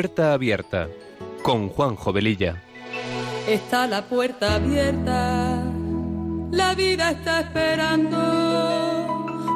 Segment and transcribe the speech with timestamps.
[0.00, 0.88] puerta abierta
[1.42, 2.62] con Juan Jovelilla.
[3.46, 5.62] Está la puerta abierta,
[6.50, 8.16] la vida está esperando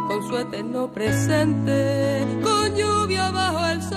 [0.06, 3.94] con su eterno presente, con lluvia bajo el sol.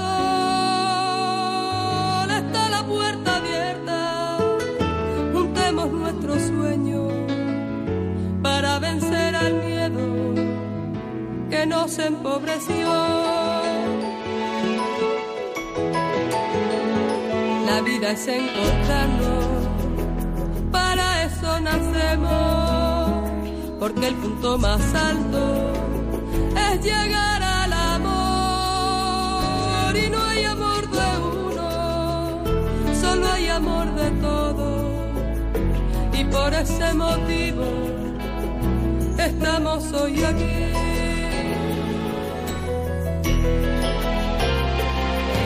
[2.31, 4.37] Está la puerta abierta,
[5.33, 7.09] juntemos nuestro sueño
[8.41, 9.99] para vencer al miedo
[11.49, 13.96] que nos empobreció.
[18.11, 19.45] Es encontrarnos,
[20.71, 23.29] para eso nacemos,
[23.79, 25.73] porque el punto más alto
[26.55, 28.07] es llegar al amor.
[29.97, 32.43] Y no hay amor de uno,
[33.01, 34.83] solo hay amor de todos.
[36.13, 37.65] Y por ese motivo
[39.17, 40.63] estamos hoy aquí.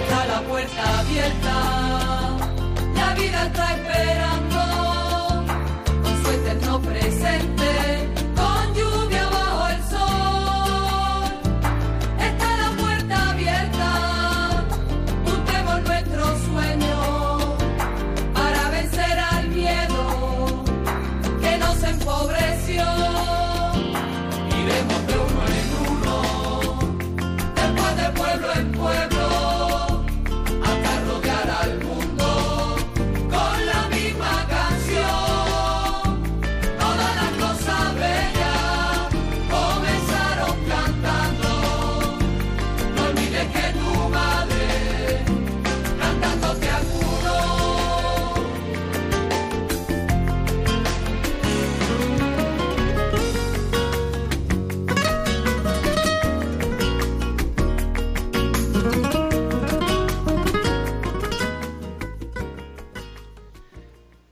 [0.04, 1.81] Está la puerta abierta
[3.16, 5.46] vida está esperando
[6.04, 7.61] con su eterno presente.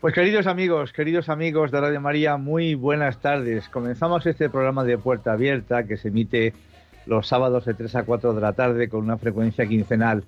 [0.10, 3.70] Pues queridos amigos, queridos amigos de Radio María, muy buenas tardes.
[3.70, 6.56] Comenzamos este programa de Puerta Abierta que se emite
[7.06, 10.24] los sábados de 3 a 4 de la tarde con una frecuencia quincenal.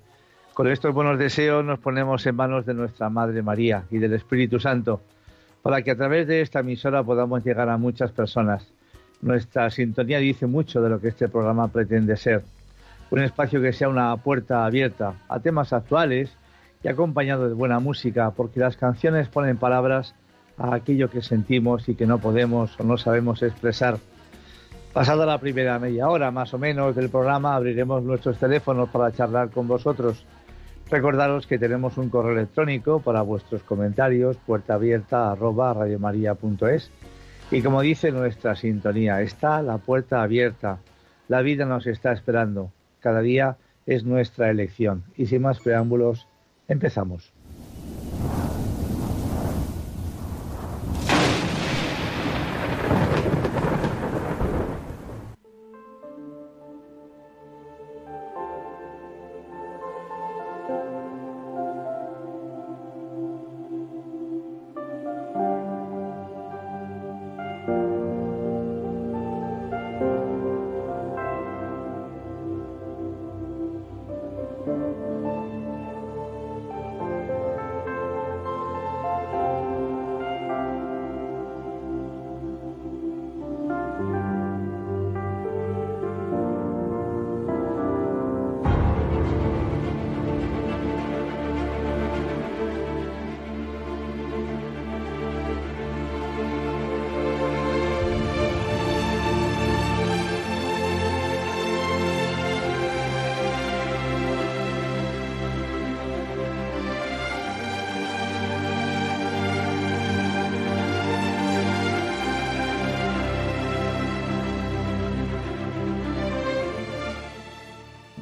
[0.54, 4.60] Con estos buenos deseos nos ponemos en manos de nuestra Madre María y del Espíritu
[4.60, 5.02] Santo
[5.64, 8.72] para que a través de esta emisora podamos llegar a muchas personas.
[9.24, 12.44] Nuestra sintonía dice mucho de lo que este programa pretende ser.
[13.10, 16.38] Un espacio que sea una puerta abierta a temas actuales
[16.84, 20.16] y acompañado de buena música, porque las canciones ponen palabras
[20.58, 23.98] a aquello que sentimos y que no podemos o no sabemos expresar.
[24.94, 29.50] Pasada la primera media hora más o menos del programa, abriremos nuestros teléfonos para charlar
[29.50, 30.26] con vosotros.
[30.90, 35.74] Recordaros que tenemos un correo electrónico para vuestros comentarios, puerta abierta arroba.
[37.50, 40.80] Y como dice nuestra sintonía, está la puerta abierta.
[41.30, 42.74] La vida nos está esperando.
[43.00, 43.56] Cada día
[43.86, 45.06] es nuestra elección.
[45.16, 46.28] Y sin más preámbulos,
[46.68, 47.31] Empezamos.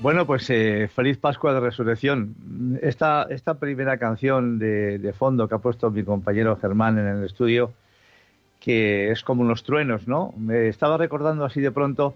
[0.09, 2.33] Bueno, pues eh, feliz Pascua de Resurrección.
[2.81, 7.73] Esta, esta primera canción de, fondo que ha puesto mi compañero Germán en el estudio,
[8.59, 10.33] que es como unos truenos, ¿no?
[10.35, 12.15] Me estaba recordando así de pronto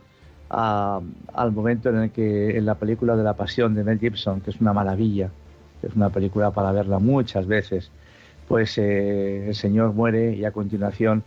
[0.50, 4.50] al momento en el que en la película de la Pasión de Mel Gibson, que
[4.50, 5.30] es una maravilla,
[5.84, 7.92] es una película para verla muchas veces,
[8.48, 11.24] pues eh, el Señor muere y a continuación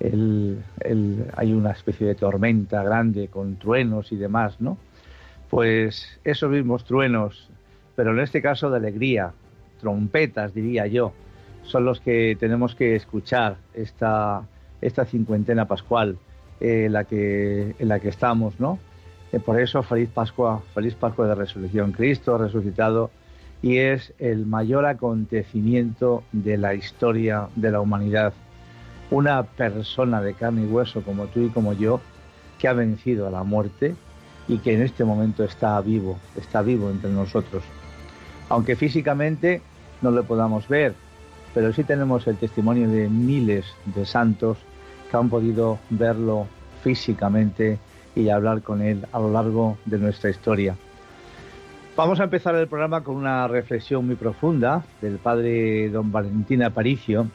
[0.00, 4.78] hay una especie de tormenta grande con truenos y demás, ¿no?
[5.50, 7.48] Pues esos mismos truenos,
[7.96, 9.32] pero en este caso de alegría,
[9.80, 11.12] trompetas diría yo,
[11.62, 14.42] son los que tenemos que escuchar esta,
[14.80, 16.18] esta cincuentena pascual
[16.60, 18.78] eh, en, la que, en la que estamos, ¿no?
[19.32, 21.92] Eh, por eso, feliz Pascua, feliz Pascua de Resurrección.
[21.92, 23.10] Cristo resucitado
[23.60, 28.32] y es el mayor acontecimiento de la historia de la humanidad.
[29.10, 32.00] Una persona de carne y hueso como tú y como yo,
[32.58, 33.94] que ha vencido a la muerte
[34.48, 37.62] y que en este momento está vivo, está vivo entre nosotros.
[38.48, 39.60] Aunque físicamente
[40.00, 40.94] no lo podamos ver,
[41.54, 44.58] pero sí tenemos el testimonio de miles de santos
[45.10, 46.46] que han podido verlo
[46.82, 47.78] físicamente
[48.14, 50.76] y hablar con él a lo largo de nuestra historia.
[51.96, 57.26] Vamos a empezar el programa con una reflexión muy profunda del padre don Valentín Aparicio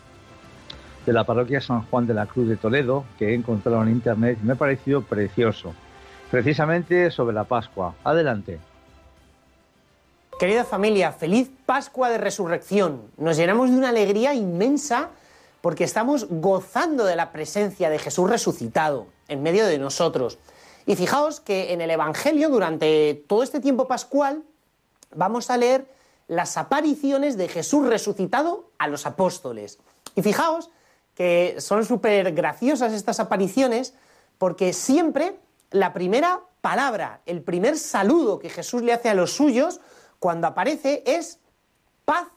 [1.06, 4.38] de la parroquia San Juan de la Cruz de Toledo, que he encontrado en internet
[4.42, 5.74] y me ha parecido precioso,
[6.34, 7.94] precisamente sobre la Pascua.
[8.04, 8.60] Adelante.
[10.40, 13.04] Querida familia, feliz Pascua de Resurrección.
[13.18, 15.12] Nos llenamos de una alegría inmensa
[15.62, 20.40] porque estamos gozando de la presencia de Jesús resucitado en medio de nosotros.
[20.88, 24.42] Y fijaos que en el Evangelio, durante todo este tiempo pascual,
[25.14, 25.86] vamos a leer
[26.28, 29.78] las apariciones de Jesús resucitado a los apóstoles.
[30.16, 30.72] Y fijaos
[31.14, 33.94] que son súper graciosas estas apariciones
[34.40, 35.36] porque siempre
[35.74, 39.82] la primera palabra, el primer saludo que Jesús le hace a los suyos
[40.20, 41.40] cuando aparece es
[42.06, 42.28] paz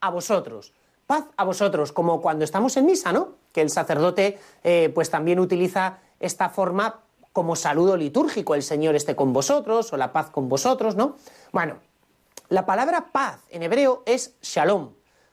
[0.00, 0.74] a vosotros.
[1.06, 3.36] Paz a vosotros, como cuando estamos en misa, ¿no?
[3.52, 7.00] Que el sacerdote eh, pues también utiliza esta forma
[7.32, 11.16] como saludo litúrgico, el Señor esté con vosotros o la paz con vosotros, ¿no?
[11.50, 11.78] Bueno,
[12.48, 14.90] la palabra paz en hebreo es shalom.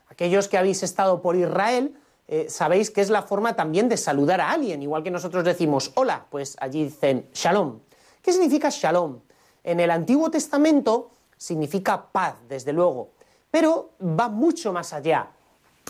[0.07, 1.95] Aquellos que habéis estado por Israel
[2.31, 5.91] eh, sabéis que es la forma también de saludar a alguien, igual que nosotros decimos
[5.95, 7.79] hola, pues allí dicen shalom.
[8.21, 9.21] ¿Qué significa shalom?
[9.63, 13.09] En el Antiguo Testamento significa paz, desde luego,
[13.49, 15.31] pero va mucho más allá.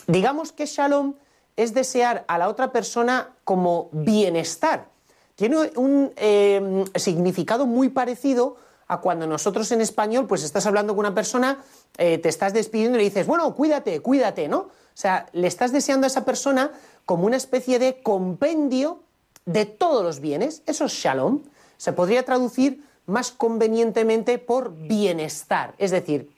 [0.06, 1.12] Digamos que shalom
[1.56, 4.88] es desear a la otra persona como bienestar.
[5.34, 8.56] Tiene un eh, significado muy parecido
[8.88, 11.62] a cuando nosotros en español, pues estás hablando con una persona,
[11.98, 14.70] eh, te estás despidiendo y dices, bueno, cuídate, cuídate, ¿no?
[14.94, 16.72] O sea, le estás deseando a esa persona
[17.06, 19.00] como una especie de compendio
[19.46, 20.62] de todos los bienes.
[20.66, 21.42] Eso es shalom.
[21.76, 26.30] Se podría traducir más convenientemente por bienestar, es decir,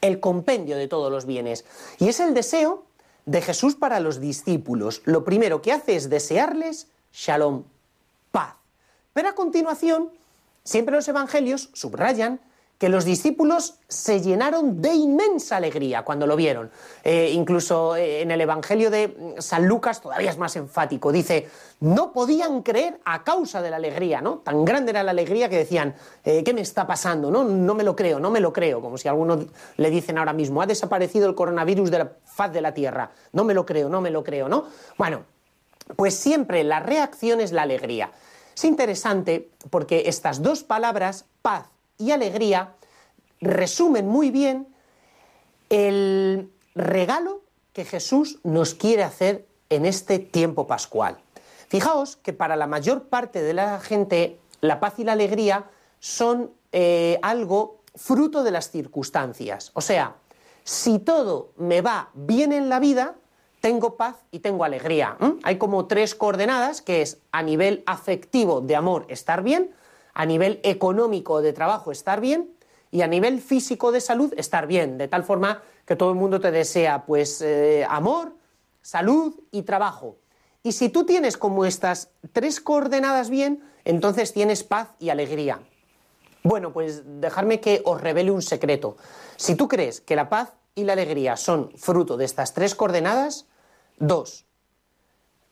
[0.00, 1.64] el compendio de todos los bienes.
[1.98, 2.84] Y es el deseo
[3.26, 5.02] de Jesús para los discípulos.
[5.04, 7.64] Lo primero que hace es desearles shalom,
[8.30, 8.54] paz.
[9.12, 10.10] Pero a continuación
[10.64, 12.40] Siempre los evangelios subrayan
[12.78, 16.70] que los discípulos se llenaron de inmensa alegría cuando lo vieron.
[17.04, 21.12] Eh, incluso eh, en el Evangelio de San Lucas todavía es más enfático.
[21.12, 21.48] Dice,
[21.80, 24.38] no podían creer a causa de la alegría, ¿no?
[24.38, 25.94] Tan grande era la alegría que decían,
[26.24, 27.30] eh, ¿qué me está pasando?
[27.30, 28.80] No, no me lo creo, no me lo creo.
[28.80, 32.60] Como si algunos le dicen ahora mismo, ha desaparecido el coronavirus de la faz de
[32.60, 33.12] la tierra.
[33.32, 34.66] No me lo creo, no me lo creo, ¿no?
[34.98, 35.22] Bueno,
[35.96, 38.10] pues siempre la reacción es la alegría.
[38.56, 42.74] Es interesante porque estas dos palabras, paz y alegría,
[43.40, 44.68] resumen muy bien
[45.70, 47.42] el regalo
[47.72, 51.18] que Jesús nos quiere hacer en este tiempo pascual.
[51.68, 55.66] Fijaos que para la mayor parte de la gente la paz y la alegría
[56.00, 59.70] son eh, algo fruto de las circunstancias.
[59.74, 60.16] O sea,
[60.64, 63.14] si todo me va bien en la vida,
[63.60, 65.16] tengo paz y tengo alegría.
[65.42, 69.70] Hay como tres coordenadas, que es a nivel afectivo de amor estar bien,
[70.14, 72.50] a nivel económico de trabajo estar bien
[72.90, 76.40] y a nivel físico de salud estar bien, de tal forma que todo el mundo
[76.40, 78.36] te desea pues eh, amor,
[78.82, 80.16] salud y trabajo.
[80.62, 85.60] Y si tú tienes como estas tres coordenadas bien, entonces tienes paz y alegría.
[86.42, 88.96] Bueno, pues dejarme que os revele un secreto.
[89.36, 93.46] Si tú crees que la paz y la alegría son fruto de estas tres coordenadas,
[93.98, 94.44] Dos,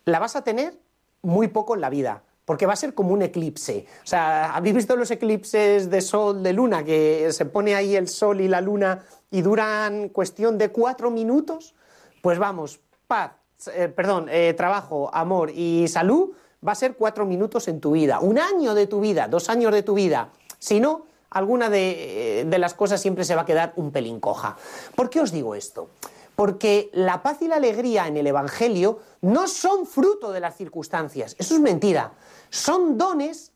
[0.04, 0.78] la vas a tener
[1.23, 3.87] muy poco en la vida, porque va a ser como un eclipse.
[4.05, 8.09] O sea, ¿habéis visto los eclipses de sol, de luna, que se pone ahí el
[8.09, 11.75] sol y la luna y duran cuestión de cuatro minutos?
[12.21, 13.31] Pues vamos, paz,
[13.73, 16.33] eh, perdón, eh, trabajo, amor y salud
[16.63, 19.73] va a ser cuatro minutos en tu vida, un año de tu vida, dos años
[19.73, 20.29] de tu vida.
[20.59, 24.21] Si no, alguna de, eh, de las cosas siempre se va a quedar un pelín
[24.21, 24.59] coja.
[24.95, 25.89] ¿Por qué os digo esto?
[26.37, 31.37] porque la paz y la alegría en el Evangelio no son fruto de las circunstancias,
[31.39, 32.13] eso es mentira,
[32.53, 33.51] son dones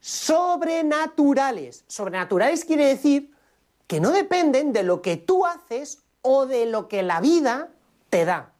[0.00, 1.84] sobrenaturales.
[1.86, 3.32] Sobrenaturales quiere decir
[3.86, 7.70] que no dependen de lo que tú haces o de lo que la vida
[8.10, 8.52] te da,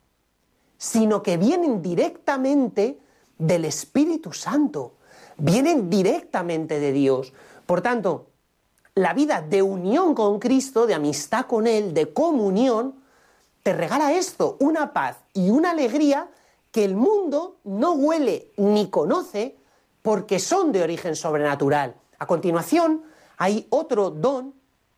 [0.78, 3.00] sino que vienen directamente
[3.38, 4.94] del Espíritu Santo,
[5.36, 7.32] vienen directamente de Dios.
[7.66, 8.28] Por tanto,
[8.94, 13.02] la vida de unión con Cristo, de amistad con Él, de comunión,
[13.64, 16.28] te regala esto, una paz y una alegría
[16.70, 19.56] que el mundo no huele ni conoce
[20.02, 21.94] porque son de origen sobrenatural.
[22.18, 23.02] A continuación,
[23.38, 24.54] hay otro don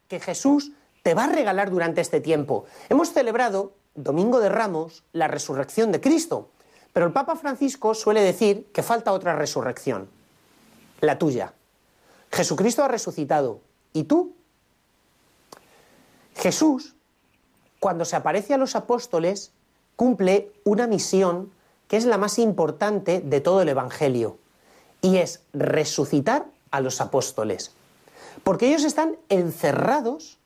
[0.09, 2.65] que Jesús te va a regalar durante este tiempo.
[2.89, 6.49] Hemos celebrado, Domingo de Ramos, la resurrección de Cristo,
[6.93, 10.09] pero el Papa Francisco suele decir que falta otra resurrección,
[11.01, 11.53] la tuya.
[12.31, 13.61] Jesucristo ha resucitado.
[13.93, 14.35] ¿Y tú?
[16.37, 16.95] Jesús,
[17.79, 19.53] cuando se aparece a los apóstoles,
[19.97, 21.53] cumple una misión
[21.89, 24.39] que es la más importante de todo el Evangelio,
[25.05, 27.73] y es resucitar a los apóstoles.
[28.43, 30.39] Porque ellos están encerrados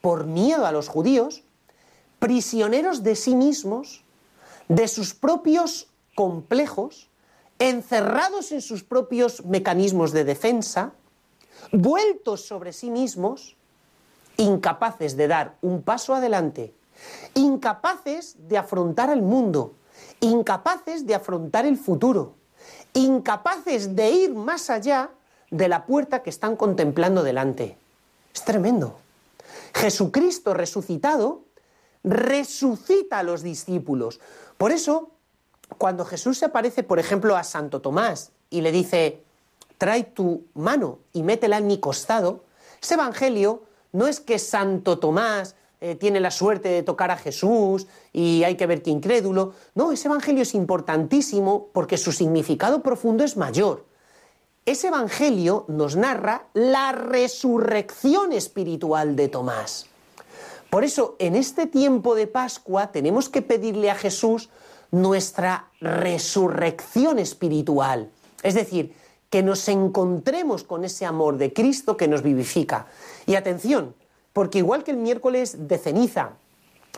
[0.00, 1.44] por miedo a los judíos,
[2.18, 4.02] prisioneros de sí mismos,
[4.66, 7.10] de sus propios complejos,
[7.60, 10.94] encerrados en sus propios mecanismos de defensa,
[11.70, 13.56] vueltos sobre sí mismos,
[14.36, 16.74] incapaces de dar un paso adelante,
[17.34, 19.76] incapaces de afrontar el mundo,
[20.18, 22.41] incapaces de afrontar el futuro,
[22.94, 25.10] incapaces de ir más allá
[25.50, 27.76] de la puerta que están contemplando delante.
[28.34, 28.98] Es tremendo.
[29.74, 31.42] Jesucristo resucitado
[32.04, 34.20] resucita a los discípulos.
[34.58, 35.10] Por eso,
[35.78, 39.22] cuando Jesús se aparece, por ejemplo, a Santo Tomás y le dice,
[39.78, 42.44] trae tu mano y métela en mi costado,
[42.80, 45.54] ese Evangelio no es que Santo Tomás
[45.84, 49.54] eh, tiene la suerte de tocar a Jesús y hay que ver qué incrédulo.
[49.74, 53.84] No, ese Evangelio es importantísimo porque su significado profundo es mayor.
[54.64, 59.86] Ese Evangelio nos narra la resurrección espiritual de Tomás.
[60.70, 64.50] Por eso, en este tiempo de Pascua tenemos que pedirle a Jesús
[64.92, 68.08] nuestra resurrección espiritual.
[68.44, 68.94] Es decir,
[69.30, 72.86] que nos encontremos con ese amor de Cristo que nos vivifica.
[73.26, 73.96] Y atención,
[74.32, 76.32] porque igual que el miércoles de ceniza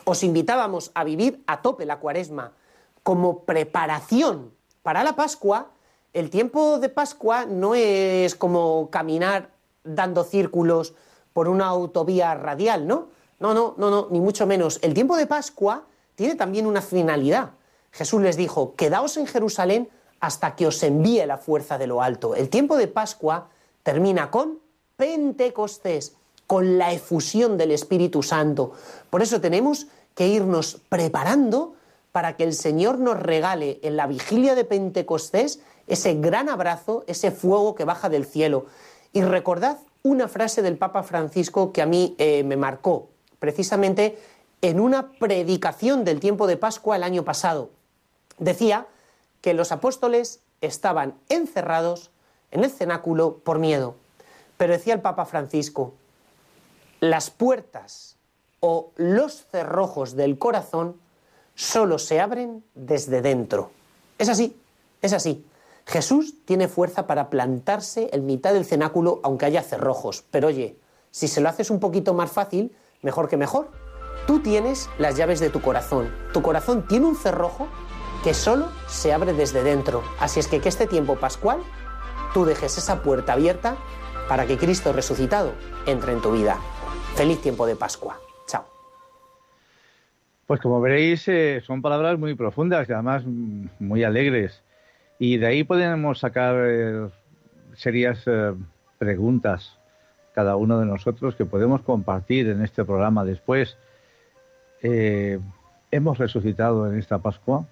[0.04, 2.52] os invitábamos a vivir a tope la cuaresma
[3.02, 5.70] como preparación para la Pascua,
[6.12, 9.50] el tiempo de Pascua no es como caminar
[9.82, 10.94] dando círculos
[11.32, 13.08] por una autovía radial, ¿no?
[13.40, 14.78] No, no, no, no, ni mucho menos.
[14.82, 17.50] El tiempo de Pascua tiene también una finalidad.
[17.90, 19.88] Jesús les dijo, quedaos en Jerusalén
[20.20, 22.34] hasta que os envíe la fuerza de lo alto.
[22.34, 23.48] El tiempo de Pascua
[23.82, 24.60] termina con
[24.96, 28.72] Pentecostés, con la efusión del Espíritu Santo.
[29.10, 31.74] Por eso tenemos que irnos preparando
[32.12, 37.30] para que el Señor nos regale en la vigilia de Pentecostés ese gran abrazo, ese
[37.30, 38.66] fuego que baja del cielo.
[39.12, 43.08] Y recordad una frase del Papa Francisco que a mí eh, me marcó,
[43.38, 44.18] precisamente
[44.60, 47.70] en una predicación del tiempo de Pascua el año pasado.
[48.38, 48.86] Decía
[49.40, 52.10] que los apóstoles estaban encerrados
[52.50, 53.96] en el cenáculo por miedo.
[54.56, 55.94] Pero decía el Papa Francisco,
[57.10, 58.16] las puertas
[58.60, 60.96] o los cerrojos del corazón
[61.54, 63.70] solo se abren desde dentro.
[64.18, 64.58] Es así,
[65.02, 65.44] es así.
[65.86, 70.24] Jesús tiene fuerza para plantarse en mitad del cenáculo aunque haya cerrojos.
[70.30, 70.78] Pero oye,
[71.10, 73.70] si se lo haces un poquito más fácil, mejor que mejor.
[74.26, 76.10] Tú tienes las llaves de tu corazón.
[76.32, 77.68] Tu corazón tiene un cerrojo
[78.22, 80.02] que solo se abre desde dentro.
[80.18, 81.62] Así es que que este tiempo pascual
[82.32, 83.76] tú dejes esa puerta abierta
[84.26, 85.52] para que Cristo resucitado
[85.84, 86.58] entre en tu vida.
[87.14, 88.18] Feliz tiempo de Pascua.
[88.48, 88.64] Chao.
[90.48, 94.62] Pues como veréis, eh, son palabras muy profundas y además muy alegres.
[95.20, 97.08] Y de ahí podemos sacar eh,
[97.76, 98.52] serias eh,
[98.98, 99.78] preguntas
[100.34, 103.76] cada uno de nosotros que podemos compartir en este programa después.
[104.82, 107.64] ¿Hemos resucitado en esta Pascua?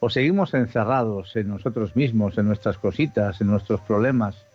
[0.00, 4.46] ¿O seguimos encerrados en nosotros mismos, en nuestras cositas, en nuestros problemas?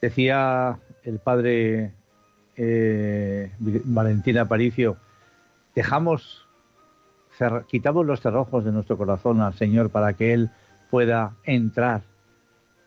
[0.00, 1.92] Decía el padre
[3.58, 4.96] Valentín Aparicio,
[5.74, 6.48] dejamos
[7.68, 10.50] quitamos los cerrojos de nuestro corazón al Señor para que Él
[10.90, 12.02] pueda entrar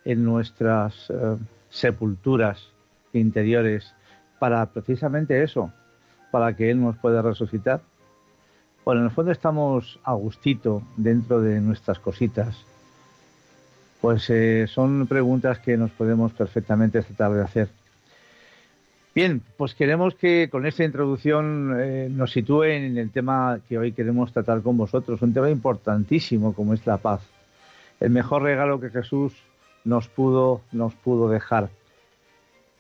[0.03, 1.37] en nuestras eh,
[1.69, 2.67] sepulturas
[3.13, 3.93] interiores
[4.39, 5.71] para precisamente eso,
[6.31, 7.81] para que Él nos pueda resucitar.
[8.83, 12.65] Bueno, en el fondo estamos a gustito dentro de nuestras cositas.
[14.01, 17.80] Pues eh, son preguntas que nos podemos perfectamente tratar de hacer.
[19.13, 23.91] Bien, pues queremos que con esta introducción eh, nos sitúen en el tema que hoy
[23.91, 27.21] queremos tratar con vosotros, un tema importantísimo como es la paz.
[27.99, 29.33] El mejor regalo que Jesús
[29.83, 31.69] nos pudo, nos pudo dejar.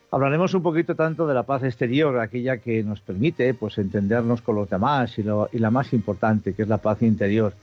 [0.09, 4.55] Hablaremos un poquito tanto de la paz exterior, aquella que nos permite pues entendernos con
[4.55, 7.53] los demás y, y la más importante, que es la paz interior,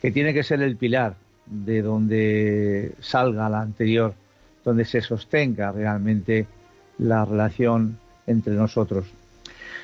[0.00, 1.14] que tiene que ser el pilar
[1.46, 4.12] de donde salga la anterior,
[4.62, 6.46] donde se sostenga realmente
[6.98, 7.98] la relación
[8.30, 9.06] entre nosotros.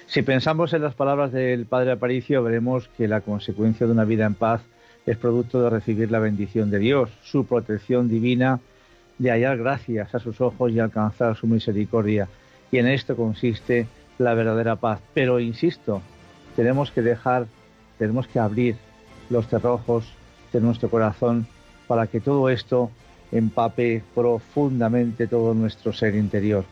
[0.07, 4.25] Si pensamos en las palabras del Padre Aparicio, veremos que la consecuencia de una vida
[4.25, 4.63] en paz
[5.05, 8.61] es producto de recibir la bendición de Dios, su protección divina,
[9.19, 12.29] de hallar gracias a sus ojos y alcanzar su misericordia.
[12.71, 13.89] Y en esto consiste
[14.19, 15.01] la verdadera paz.
[15.13, 16.03] Pero insisto,
[16.55, 17.47] tenemos que dejar,
[17.99, 18.77] tenemos que abrir
[19.29, 20.13] los cerrojos
[20.53, 21.47] de nuestro corazón
[21.89, 22.91] para que todo esto
[23.33, 26.65] empape profundamente todo nuestro ser interior.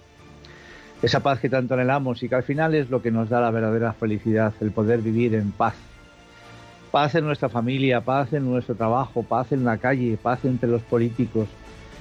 [1.05, 3.51] Esa paz que tanto anhelamos y que al final es lo que nos da la
[3.51, 5.75] verdadera felicidad, el poder vivir en paz.
[6.91, 10.81] Paz en nuestra familia, paz en nuestro trabajo, paz en la calle, paz entre los
[10.81, 11.47] políticos,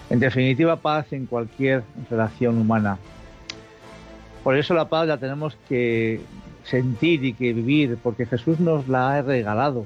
[0.10, 2.98] en definitiva paz en cualquier relación humana.
[4.42, 6.22] Por eso la paz la tenemos que
[6.64, 9.86] sentir y que vivir, porque Jesús nos la ha regalado.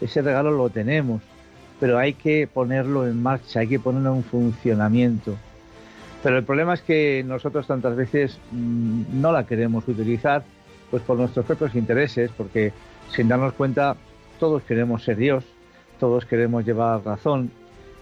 [0.00, 1.22] Ese regalo lo tenemos,
[1.78, 5.36] pero hay que ponerlo en marcha, hay que ponerlo en funcionamiento.
[6.26, 10.42] Pero el problema es que nosotros tantas veces mm, no la queremos utilizar,
[10.90, 12.72] pues por nuestros propios intereses, porque
[13.14, 13.94] sin darnos cuenta
[14.40, 15.44] todos queremos ser Dios,
[16.00, 17.52] todos queremos llevar razón,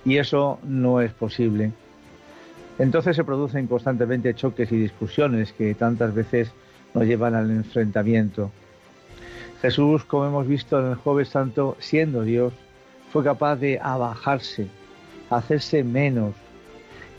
[0.06, 1.72] y eso no es posible.
[2.78, 6.50] Entonces se producen constantemente choques y discusiones que tantas veces
[6.94, 8.50] nos llevan al enfrentamiento.
[9.60, 12.54] Jesús, como hemos visto en el jueves santo, siendo Dios,
[13.12, 14.66] fue capaz de abajarse,
[15.28, 16.34] hacerse menos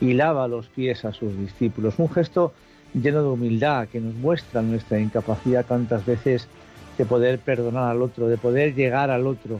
[0.02, 1.96] y lava los pies a sus discípulos.
[1.98, 2.54] Un gesto
[2.94, 6.48] lleno de humildad que nos muestra nuestra incapacidad tantas veces
[6.98, 9.60] de poder perdonar al otro, de poder llegar al otro,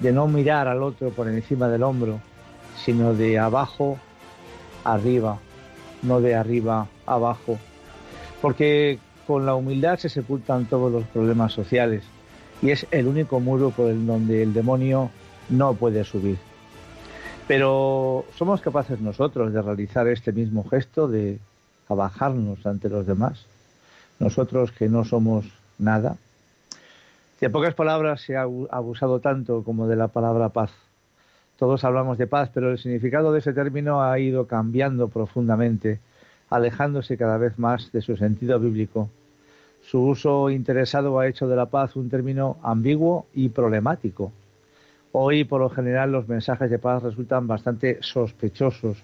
[0.00, 2.20] de no mirar al otro por encima del hombro,
[2.84, 3.98] sino de abajo
[4.84, 5.38] arriba,
[6.02, 7.58] no de arriba abajo.
[8.40, 12.04] Porque con la humildad se sepultan todos los problemas sociales
[12.62, 15.10] y es el único muro por el donde el demonio
[15.48, 16.38] no puede subir.
[17.48, 21.38] Pero somos capaces nosotros de realizar este mismo gesto de
[21.88, 23.46] abajarnos ante los demás,
[24.18, 25.46] nosotros que no somos
[25.78, 26.16] nada.
[27.40, 30.72] De pocas palabras se ha abusado tanto como de la palabra paz.
[31.56, 36.00] Todos hablamos de paz, pero el significado de ese término ha ido cambiando profundamente,
[36.50, 39.08] alejándose cada vez más de su sentido bíblico.
[39.82, 44.32] Su uso interesado ha hecho de la paz un término ambiguo y problemático.
[45.18, 48.98] Hoy, por lo general, los mensajes de paz resultan bastante sospechosos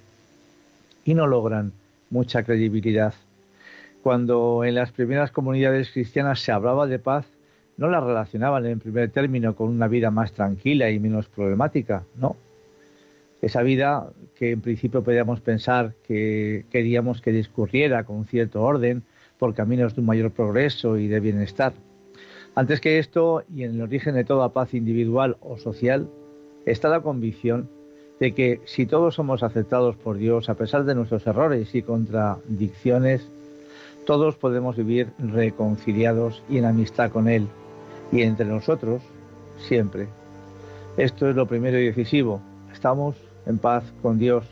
[1.07, 1.72] y no logran
[2.11, 3.14] mucha credibilidad.
[4.03, 7.25] Cuando en las primeras comunidades cristianas se hablaba de paz,
[7.79, 12.37] no la relacionaban en primer término con una vida más tranquila y menos problemática, no.
[13.40, 14.07] Esa vida
[14.38, 19.03] que en principio podíamos pensar que queríamos que discurriera con cierto orden
[19.38, 21.72] por caminos de un mayor progreso y de bienestar.
[22.55, 26.09] Antes que esto, y en el origen de toda paz individual o social,
[26.67, 27.71] está la convicción
[28.21, 33.27] de que si todos somos aceptados por Dios a pesar de nuestros errores y contradicciones,
[34.07, 37.49] todos podemos vivir reconciliados y en amistad con Él
[38.12, 39.03] y entre nosotros
[39.57, 40.09] siempre.
[40.99, 42.43] Esto es lo primero y decisivo.
[42.73, 44.45] Estamos en paz con Dios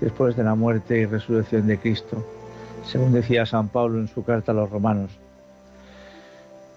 [0.00, 2.24] después de la muerte y resurrección de Cristo,
[2.84, 5.23] según decía San Pablo en su carta a los romanos.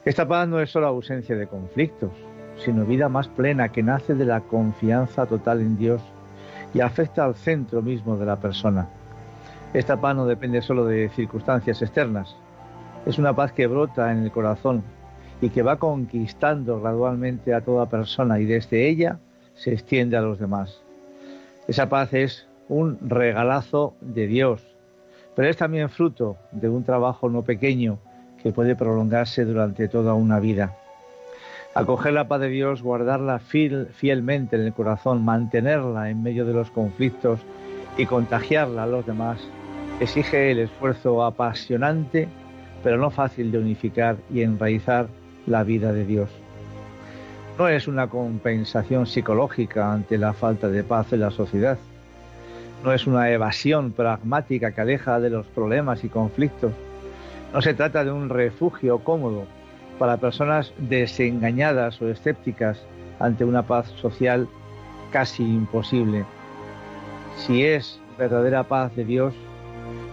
[0.08, 2.12] Esta paz no es solo ausencia de conflictos,
[2.64, 6.02] sino vida más plena que nace de la confianza total en Dios
[6.74, 8.88] y afecta al centro mismo de la persona.
[9.74, 12.38] Esta paz no depende solo de circunstancias externas,
[13.06, 14.82] es una paz que brota en el corazón
[15.42, 19.20] y que va conquistando gradualmente a toda persona y desde ella
[19.56, 20.80] se extiende a los demás.
[21.68, 24.66] Esa paz es un regalazo de Dios,
[25.36, 28.00] pero es también fruto de un trabajo no pequeño
[28.42, 30.76] que puede prolongarse durante toda una vida.
[31.74, 36.72] Acoger la paz de Dios, guardarla fielmente en el corazón, mantenerla en medio de los
[36.72, 37.40] conflictos
[37.98, 39.40] y contagiarla a los demás,
[40.00, 42.28] exige el esfuerzo apasionante,
[42.84, 45.08] pero no fácil de unificar y enraizar
[45.46, 46.30] la vida de Dios.
[47.58, 51.78] No es una compensación psicológica ante la falta de paz en la sociedad.
[52.84, 56.72] No es una evasión pragmática que aleja de los problemas y conflictos.
[57.54, 59.46] No se trata de un refugio cómodo
[59.98, 62.80] para personas desengañadas o escépticas
[63.20, 64.48] ante una paz social
[65.12, 66.26] casi imposible.
[67.38, 69.34] Si es verdadera paz de Dios,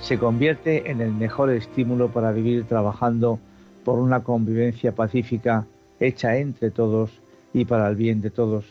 [0.01, 3.39] se convierte en el mejor estímulo para vivir trabajando
[3.85, 5.67] por una convivencia pacífica
[6.01, 7.11] hecha entre todos
[7.53, 8.65] y para el bien de todos.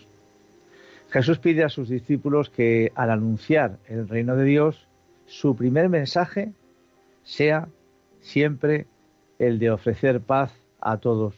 [1.10, 4.88] Jesús pide a sus discípulos que al anunciar el reino de Dios,
[5.28, 6.52] su primer mensaje
[7.23, 7.67] sea
[8.23, 8.88] siempre
[9.38, 11.36] el de ofrecer paz a todos.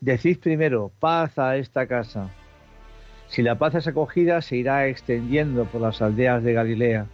[0.00, 2.30] Decid primero paz a esta casa.
[3.26, 7.06] Si la paz es acogida, se irá extendiendo por las aldeas de Galilea.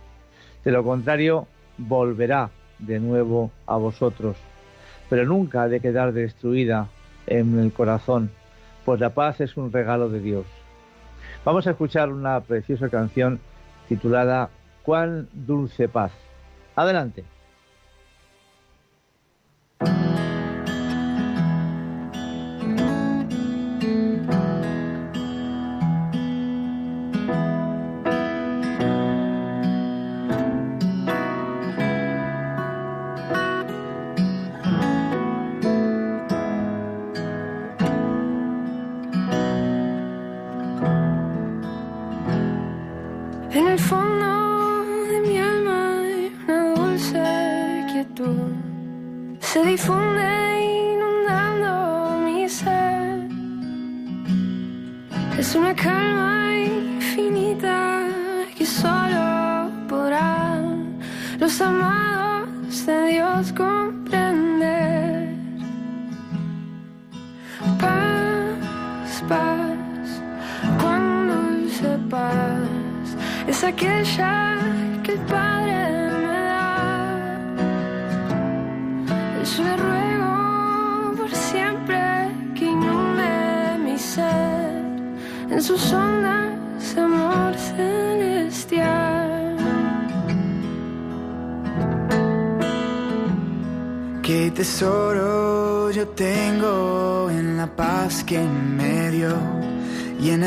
[0.64, 4.36] De lo contrario, volverá de nuevo a vosotros
[5.08, 6.88] pero nunca ha de quedar destruida
[7.26, 8.30] en el corazón,
[8.84, 10.46] pues la paz es un regalo de Dios.
[11.44, 13.40] Vamos a escuchar una preciosa canción
[13.88, 14.50] titulada
[14.82, 16.12] Cuán dulce paz.
[16.74, 17.24] Adelante.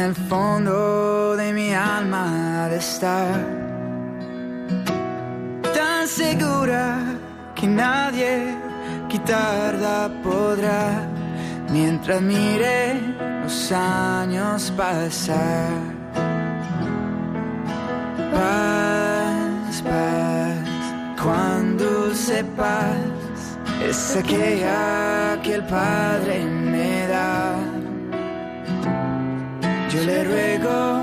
[0.08, 3.36] El fondo de mi alma de estar
[5.76, 6.84] tan segura
[7.56, 8.56] que nadie
[9.10, 11.06] quitarla podrá
[11.70, 13.02] mientras mire
[13.43, 15.78] los años pasar.
[18.32, 20.70] Paz, paz,
[21.22, 22.96] cuando sepas
[23.89, 26.57] es aquella que el Padre
[30.08, 31.02] le ruego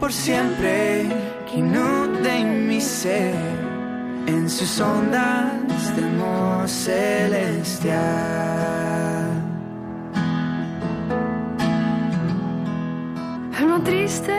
[0.00, 1.06] por siempre
[1.46, 3.34] que inunde mi ser
[4.26, 8.00] en sus ondas de amor celestial.
[13.58, 14.38] Alma triste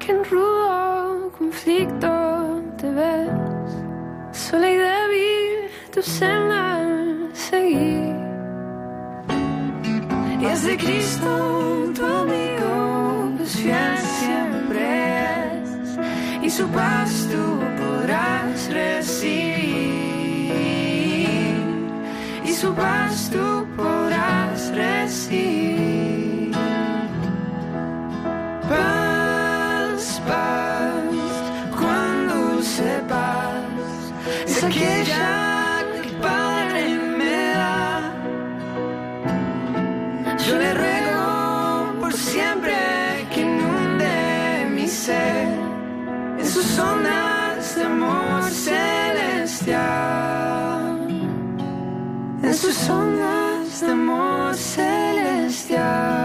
[0.00, 2.10] que en rudo conflicto
[2.78, 3.70] te ves,
[4.32, 5.52] sola y débil
[5.92, 6.64] tu senda
[7.34, 8.14] seguir.
[10.40, 11.61] Y es de Cristo
[16.56, 19.72] su paz tú podrás recibir,
[22.44, 26.52] y su paz tú podrás recibir.
[28.68, 31.04] Paz, paz,
[31.80, 33.64] cuando sepas,
[34.46, 35.41] es aquella
[46.78, 49.82] ondas de amor celestial.
[52.42, 56.22] En sus ondas de amor celestial.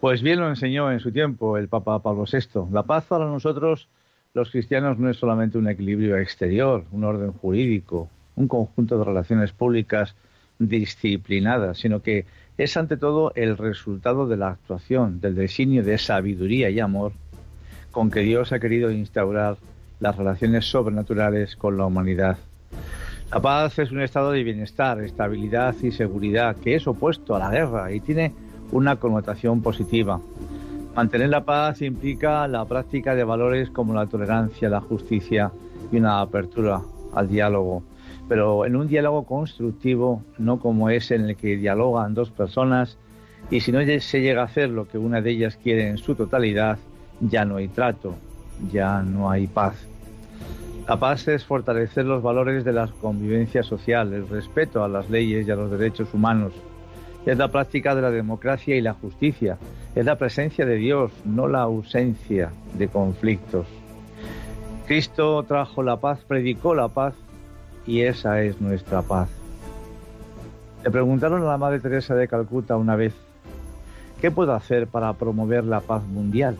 [0.00, 2.70] Pues bien lo enseñó en su tiempo el Papa Pablo VI.
[2.70, 3.88] La paz para nosotros,
[4.34, 9.52] los cristianos, no es solamente un equilibrio exterior, un orden jurídico, un conjunto de relaciones
[9.52, 10.14] públicas
[10.58, 12.24] disciplinadas, sino que
[12.58, 17.12] es ante todo el resultado de la actuación, del designio de sabiduría y amor
[17.90, 19.56] con que Dios ha querido instaurar
[20.00, 22.36] las relaciones sobrenaturales con la humanidad.
[23.32, 27.50] La paz es un estado de bienestar, estabilidad y seguridad que es opuesto a la
[27.50, 28.32] guerra y tiene
[28.70, 30.20] una connotación positiva.
[30.94, 35.50] Mantener la paz implica la práctica de valores como la tolerancia, la justicia
[35.90, 36.80] y una apertura
[37.14, 37.82] al diálogo,
[38.28, 42.98] pero en un diálogo constructivo, no como ese en el que dialogan dos personas
[43.50, 46.14] y si no se llega a hacer lo que una de ellas quiere en su
[46.14, 46.78] totalidad,
[47.20, 48.14] ya no hay trato,
[48.72, 49.76] ya no hay paz.
[50.88, 55.46] La paz es fortalecer los valores de la convivencia social, el respeto a las leyes
[55.46, 56.52] y a los derechos humanos.
[57.24, 59.58] Es la práctica de la democracia y la justicia.
[59.96, 63.66] Es la presencia de Dios, no la ausencia de conflictos.
[64.86, 67.14] Cristo trajo la paz, predicó la paz
[67.86, 69.28] y esa es nuestra paz.
[70.84, 73.14] Le preguntaron a la Madre Teresa de Calcuta una vez,
[74.20, 76.56] ¿qué puedo hacer para promover la paz mundial?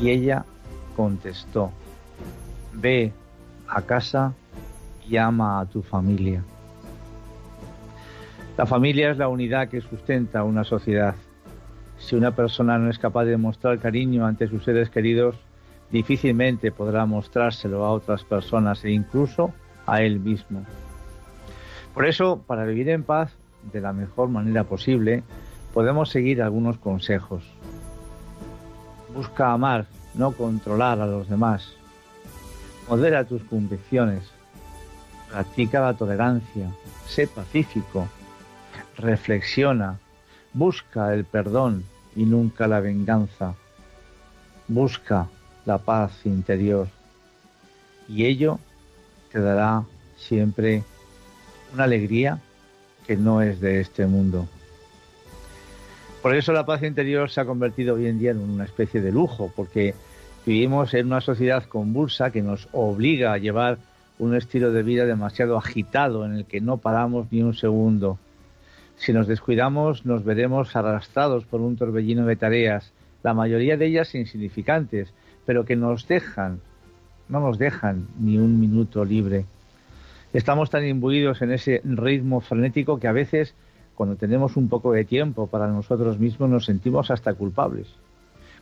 [0.00, 0.44] Y ella
[0.96, 1.72] contestó,
[2.72, 3.12] ve
[3.68, 4.34] a casa
[5.08, 6.42] y ama a tu familia.
[8.56, 11.14] La familia es la unidad que sustenta una sociedad.
[11.98, 15.36] Si una persona no es capaz de mostrar cariño ante sus seres queridos,
[15.90, 19.52] difícilmente podrá mostrárselo a otras personas e incluso
[19.90, 20.64] a él mismo.
[21.92, 23.32] Por eso, para vivir en paz
[23.72, 25.24] de la mejor manera posible,
[25.74, 27.42] podemos seguir algunos consejos.
[29.12, 31.72] Busca amar, no controlar a los demás.
[32.88, 34.30] Modera tus convicciones.
[35.28, 36.70] Practica la tolerancia.
[37.06, 38.06] Sé pacífico.
[38.96, 39.98] Reflexiona.
[40.52, 43.54] Busca el perdón y nunca la venganza.
[44.68, 45.26] Busca
[45.66, 46.86] la paz interior.
[48.08, 48.60] Y ello
[49.32, 49.84] te dará
[50.16, 50.82] siempre
[51.74, 52.38] una alegría
[53.06, 54.48] que no es de este mundo.
[56.22, 59.10] Por eso la paz interior se ha convertido hoy en día en una especie de
[59.10, 59.94] lujo, porque
[60.44, 63.78] vivimos en una sociedad convulsa que nos obliga a llevar
[64.18, 68.18] un estilo de vida demasiado agitado en el que no paramos ni un segundo.
[68.96, 74.14] Si nos descuidamos nos veremos arrastrados por un torbellino de tareas, la mayoría de ellas
[74.14, 75.08] insignificantes,
[75.46, 76.60] pero que nos dejan,
[77.30, 79.46] no nos dejan ni un minuto libre.
[80.32, 83.54] Estamos tan imbuidos en ese ritmo frenético que a veces,
[83.94, 87.88] cuando tenemos un poco de tiempo para nosotros mismos, nos sentimos hasta culpables.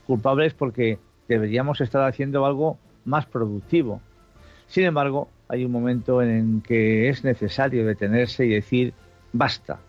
[0.07, 4.01] Culpables porque deberíamos estar haciendo algo más productivo.
[4.67, 8.93] Sin embargo, hay un momento en que es necesario detenerse y decir
[9.33, 9.81] basta.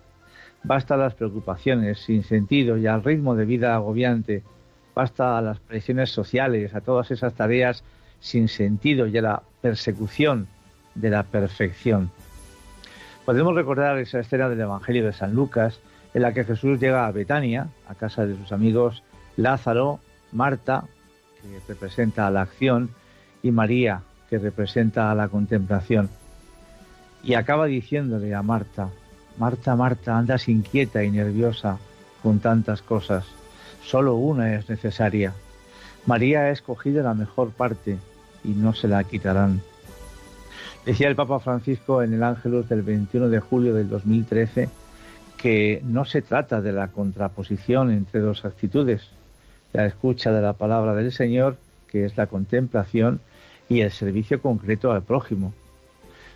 [0.63, 4.43] Basta las preocupaciones sin sentido y al ritmo de vida agobiante.
[4.95, 7.83] Basta a las presiones sociales, a todas esas tareas
[8.19, 10.47] sin sentido y a la persecución
[10.95, 12.11] de la perfección.
[13.25, 15.79] Podemos recordar esa escena del Evangelio de San Lucas
[16.13, 19.03] en la que Jesús llega a Betania, a casa de sus amigos
[19.37, 19.99] Lázaro,
[20.31, 20.85] Marta,
[21.41, 22.89] que representa a la acción,
[23.41, 26.09] y María, que representa a la contemplación.
[27.23, 28.89] Y acaba diciéndole a Marta,
[29.37, 31.77] Marta, Marta, andas inquieta y nerviosa
[32.21, 33.25] con tantas cosas.
[33.83, 35.33] Solo una es necesaria.
[36.05, 37.97] María ha escogido la mejor parte
[38.43, 39.61] y no se la quitarán.
[40.85, 44.69] Decía el Papa Francisco en el Ángelus del 21 de julio del 2013
[45.37, 49.09] que no se trata de la contraposición entre dos actitudes,
[49.71, 53.21] la escucha de la palabra del Señor, que es la contemplación,
[53.69, 55.53] y el servicio concreto al prójimo.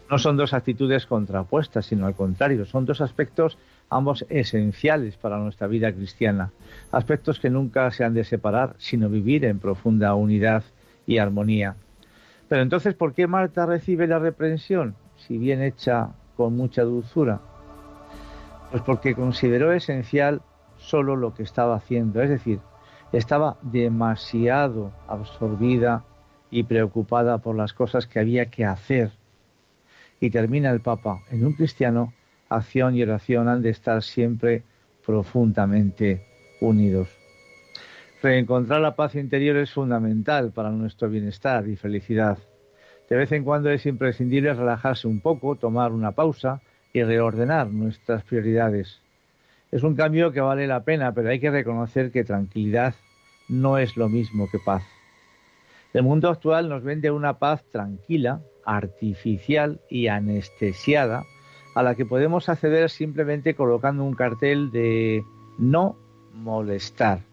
[0.09, 3.57] No son dos actitudes contrapuestas, sino al contrario, son dos aspectos
[3.89, 6.51] ambos esenciales para nuestra vida cristiana,
[6.91, 10.63] aspectos que nunca se han de separar, sino vivir en profunda unidad
[11.05, 11.75] y armonía.
[12.53, 17.41] Pero entonces, ¿por qué Marta recibe la reprensión, si bien hecha con mucha dulzura?
[18.69, 20.43] Pues porque consideró esencial
[20.77, 22.59] solo lo que estaba haciendo, es decir,
[23.11, 26.03] estaba demasiado absorbida
[26.51, 29.09] y preocupada por las cosas que había que hacer.
[30.19, 32.13] Y termina el Papa, en un cristiano,
[32.49, 34.61] acción y oración han de estar siempre
[35.03, 36.23] profundamente
[36.61, 37.22] unidos.
[38.23, 42.37] Reencontrar la paz interior es fundamental para nuestro bienestar y felicidad.
[43.09, 46.61] De vez en cuando es imprescindible relajarse un poco, tomar una pausa
[46.93, 49.01] y reordenar nuestras prioridades.
[49.73, 52.95] Es un cambio que vale la pena, pero hay que reconocer que tranquilidad
[53.49, 54.83] no es lo mismo que paz.
[55.93, 61.25] El mundo actual nos vende una paz tranquila, artificial y anestesiada,
[61.75, 65.25] a la que podemos acceder simplemente colocando un cartel de
[65.57, 65.97] no
[66.33, 67.32] molestar.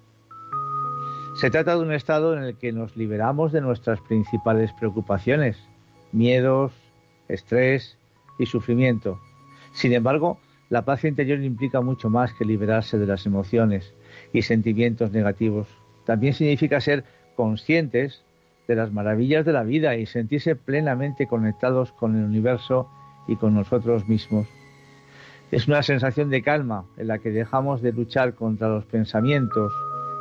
[1.34, 5.56] Se trata de un estado en el que nos liberamos de nuestras principales preocupaciones,
[6.12, 6.72] miedos,
[7.28, 7.96] estrés
[8.38, 9.20] y sufrimiento.
[9.72, 10.38] Sin embargo,
[10.68, 13.94] la paz interior implica mucho más que liberarse de las emociones
[14.32, 15.68] y sentimientos negativos.
[16.04, 17.04] También significa ser
[17.36, 18.22] conscientes
[18.68, 22.88] de las maravillas de la vida y sentirse plenamente conectados con el universo
[23.26, 24.46] y con nosotros mismos.
[25.50, 29.72] Es una sensación de calma en la que dejamos de luchar contra los pensamientos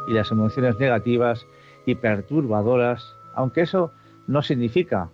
[0.08, 1.46] y las emociones negativas
[1.86, 3.92] y perturbadoras, aunque eso
[4.28, 5.10] no significa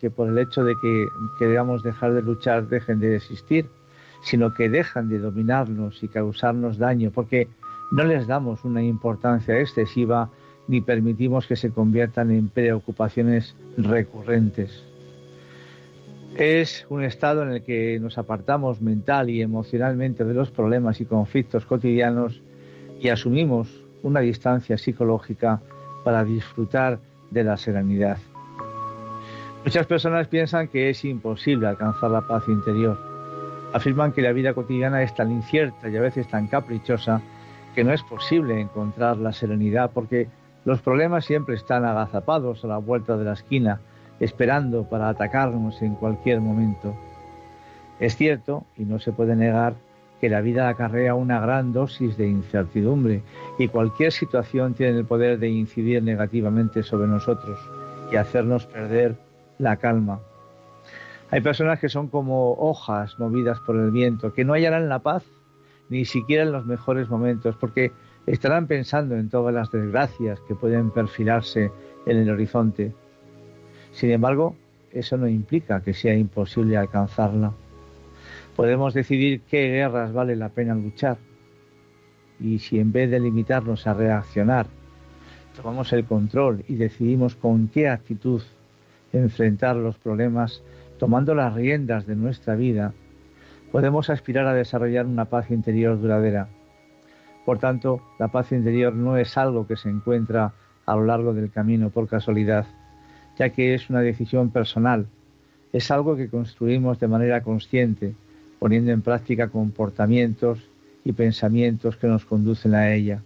[0.00, 1.06] que por el hecho de que
[1.38, 3.66] queramos dejar de luchar dejen de existir,
[4.22, 7.48] sino que dejan de dominarnos y causarnos daño, porque
[7.92, 10.30] no les damos una importancia excesiva
[10.68, 14.84] ni permitimos que se conviertan en preocupaciones recurrentes.
[16.36, 21.04] Es un estado en el que nos apartamos mental y emocionalmente de los problemas y
[21.04, 22.40] conflictos cotidianos
[23.00, 25.60] y asumimos una distancia psicológica
[26.04, 26.98] para disfrutar
[27.30, 28.18] de la serenidad.
[29.64, 32.98] Muchas personas piensan que es imposible alcanzar la paz interior.
[33.72, 37.22] Afirman que la vida cotidiana es tan incierta y a veces tan caprichosa
[37.74, 40.28] que no es posible encontrar la serenidad porque
[40.64, 43.80] los problemas siempre están agazapados a la vuelta de la esquina,
[44.20, 46.94] esperando para atacarnos en cualquier momento.
[47.98, 49.74] Es cierto, y no se puede negar,
[50.22, 53.22] que la vida acarrea una gran dosis de incertidumbre
[53.58, 57.58] y cualquier situación tiene el poder de incidir negativamente sobre nosotros
[58.12, 59.16] y hacernos perder
[59.58, 60.20] la calma.
[61.32, 65.24] Hay personas que son como hojas movidas por el viento, que no hallarán la paz
[65.88, 67.90] ni siquiera en los mejores momentos, porque
[68.24, 71.72] estarán pensando en todas las desgracias que pueden perfilarse
[72.06, 72.94] en el horizonte.
[73.90, 74.54] Sin embargo,
[74.92, 77.54] eso no implica que sea imposible alcanzarla.
[78.56, 81.16] Podemos decidir qué guerras vale la pena luchar.
[82.38, 84.66] Y si en vez de limitarnos a reaccionar,
[85.56, 88.42] tomamos el control y decidimos con qué actitud
[89.12, 90.62] enfrentar los problemas,
[90.98, 92.94] tomando las riendas de nuestra vida,
[93.70, 96.48] podemos aspirar a desarrollar una paz interior duradera
[97.44, 100.52] por tanto, la paz interior no es algo que se encuentra
[100.86, 102.66] a lo largo del camino por casualidad,
[103.36, 105.06] ya que es una decisión personal
[105.72, 108.14] es algo que construimos de manera consciente,
[108.62, 110.60] poniendo en práctica comportamientos
[111.04, 113.20] y pensamientos que nos conducen a ella.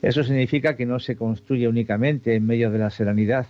[0.00, 3.48] Eso significa que no se construye únicamente en medio de la serenidad,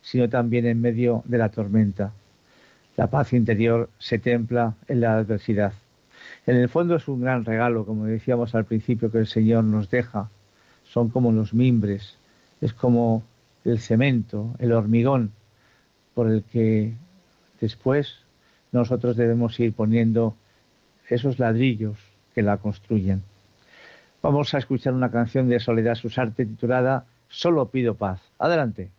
[0.00, 2.14] sino también en medio de la tormenta.
[2.96, 5.74] La paz interior se templa en la adversidad.
[6.46, 9.90] En el fondo es un gran regalo, como decíamos al principio, que el Señor nos
[9.90, 10.30] deja.
[10.84, 12.16] Son como los mimbres,
[12.62, 13.24] es como
[13.66, 15.32] el cemento, el hormigón,
[16.14, 16.94] por el que
[17.60, 18.20] después
[18.72, 20.34] nosotros debemos ir poniendo
[21.08, 21.98] esos ladrillos
[22.34, 23.22] que la construyen.
[24.22, 28.20] Vamos a escuchar una canción de Soledad Susarte titulada Solo pido paz.
[28.38, 28.90] Adelante.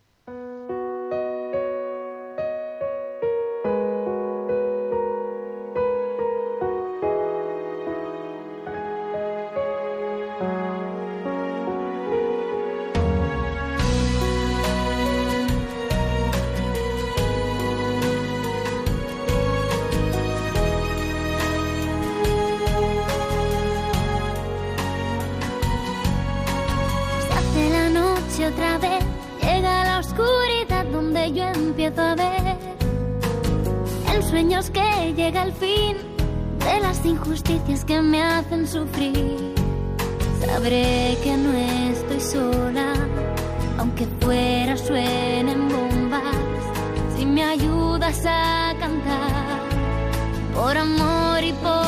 [35.28, 35.94] llega el fin
[36.58, 39.36] de las injusticias que me hacen sufrir.
[40.40, 41.52] Sabré que no
[41.92, 42.94] estoy sola,
[43.76, 46.22] aunque fuera suenen bombas.
[47.14, 49.60] Si me ayudas a cantar,
[50.54, 51.87] por amor y por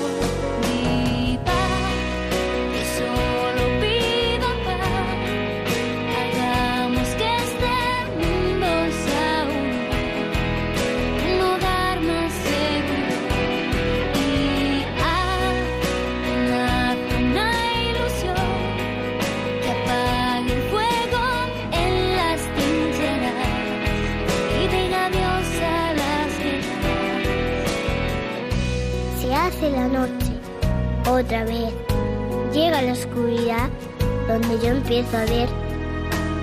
[35.09, 35.49] ver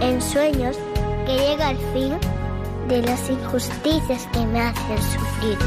[0.01, 0.77] en sueños
[1.27, 2.19] que llega el fin
[2.89, 5.59] de las injusticias que me hacen sufrir.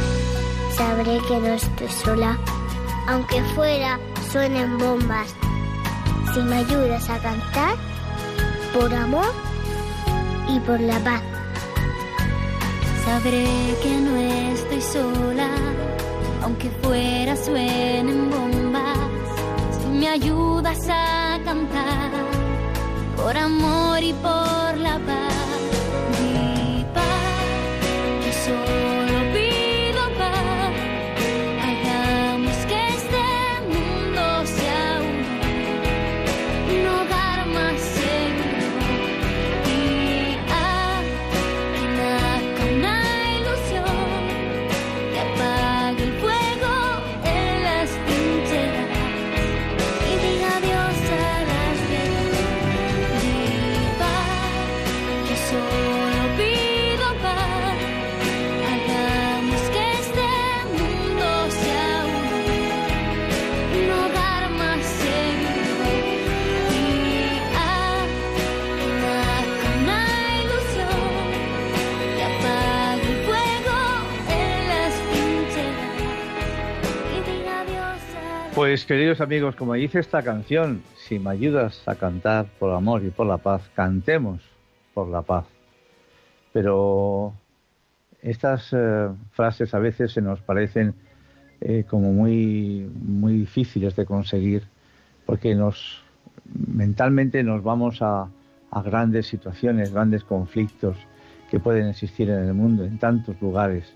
[0.75, 2.37] Sabré que no estoy sola,
[3.07, 3.99] aunque fuera
[4.31, 5.33] suenen bombas.
[6.33, 7.75] Si me ayudas a cantar,
[8.73, 9.31] por amor
[10.47, 11.21] y por la paz.
[13.05, 14.17] Sabré que no
[14.53, 15.49] estoy sola,
[16.41, 19.11] aunque fuera suenen bombas
[20.01, 21.90] me ayudas a cantar
[24.13, 25.30] por la paz.
[78.53, 83.09] Pues queridos amigos, como dice esta canción, si me ayudas a cantar por amor y
[83.09, 84.41] por la paz, cantemos
[84.93, 85.45] por la paz.
[86.51, 87.33] Pero
[88.21, 90.93] estas eh, frases a veces se nos parecen
[91.61, 94.63] eh, como muy, muy difíciles de conseguir,
[95.25, 96.03] porque nos
[96.67, 98.27] mentalmente nos vamos a,
[98.69, 100.97] a grandes situaciones, grandes conflictos
[101.49, 103.93] que pueden existir en el mundo, en tantos lugares.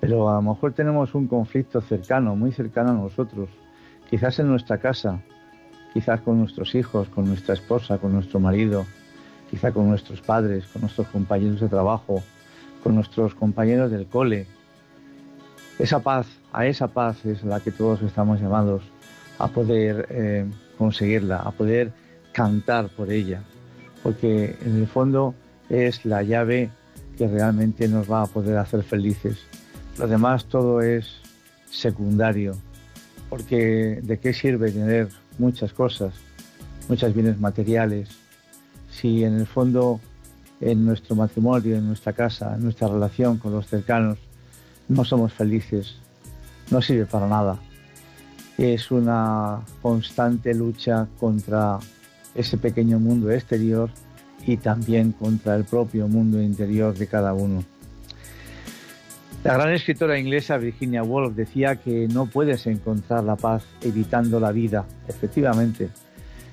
[0.00, 3.50] Pero a lo mejor tenemos un conflicto cercano, muy cercano a nosotros,
[4.14, 5.20] quizás en nuestra casa,
[5.92, 8.86] quizás con nuestros hijos, con nuestra esposa, con nuestro marido,
[9.50, 12.22] quizá con nuestros padres, con nuestros compañeros de trabajo,
[12.84, 14.46] con nuestros compañeros del cole.
[15.80, 18.82] Esa paz, a esa paz es la que todos estamos llamados
[19.40, 20.46] a poder eh,
[20.78, 21.90] conseguirla, a poder
[22.30, 23.42] cantar por ella,
[24.04, 25.34] porque en el fondo
[25.68, 26.70] es la llave
[27.18, 29.44] que realmente nos va a poder hacer felices.
[29.98, 31.16] Lo demás todo es
[31.68, 32.54] secundario,
[33.36, 35.08] porque ¿de qué sirve tener
[35.38, 36.14] muchas cosas,
[36.88, 38.08] muchos bienes materiales,
[38.92, 39.98] si en el fondo
[40.60, 44.18] en nuestro matrimonio, en nuestra casa, en nuestra relación con los cercanos,
[44.86, 45.96] no somos felices,
[46.70, 47.58] no sirve para nada.
[48.56, 51.80] Es una constante lucha contra
[52.36, 53.90] ese pequeño mundo exterior
[54.46, 57.64] y también contra el propio mundo interior de cada uno.
[59.44, 64.52] La gran escritora inglesa Virginia Woolf decía que no puedes encontrar la paz evitando la
[64.52, 65.90] vida, efectivamente.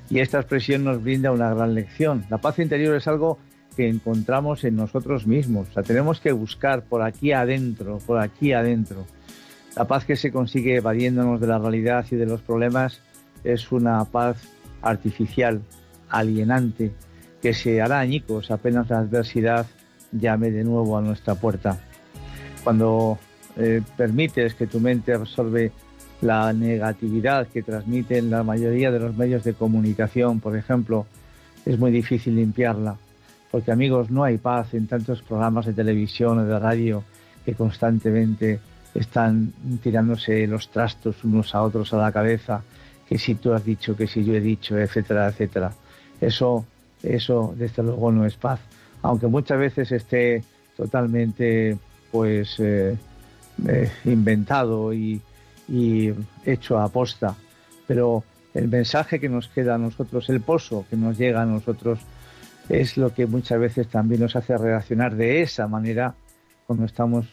[0.09, 2.25] Y esta expresión nos brinda una gran lección.
[2.29, 3.39] La paz interior es algo
[3.77, 5.69] que encontramos en nosotros mismos.
[5.73, 9.05] La tenemos que buscar por aquí adentro, por aquí adentro.
[9.77, 12.99] La paz que se consigue evadiéndonos de la realidad y de los problemas
[13.45, 14.35] es una paz
[14.81, 15.61] artificial,
[16.09, 16.91] alienante,
[17.41, 19.65] que se hará añicos apenas la adversidad
[20.11, 21.79] llame de nuevo a nuestra puerta.
[22.63, 23.17] Cuando
[23.57, 25.71] eh, permites que tu mente absorbe
[26.21, 31.05] la negatividad que transmiten la mayoría de los medios de comunicación, por ejemplo,
[31.65, 32.97] es muy difícil limpiarla.
[33.49, 37.03] Porque amigos, no hay paz en tantos programas de televisión o de radio
[37.43, 38.59] que constantemente
[38.93, 39.51] están
[39.81, 42.61] tirándose los trastos unos a otros a la cabeza,
[43.07, 45.71] que si tú has dicho, que si yo he dicho, etcétera, etcétera.
[46.19, 46.65] Eso,
[47.03, 48.59] eso desde luego no es paz.
[49.01, 50.43] Aunque muchas veces esté
[50.77, 51.77] totalmente
[52.11, 52.97] pues eh,
[53.67, 55.21] eh, inventado y,
[56.45, 57.33] hecho a posta.
[57.87, 61.99] Pero el mensaje que nos queda a nosotros, el pozo que nos llega a nosotros,
[62.67, 66.13] es lo que muchas veces también nos hace reaccionar de esa manera
[66.67, 67.25] cuando estamos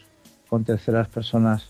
[0.47, 1.69] con terceras personas.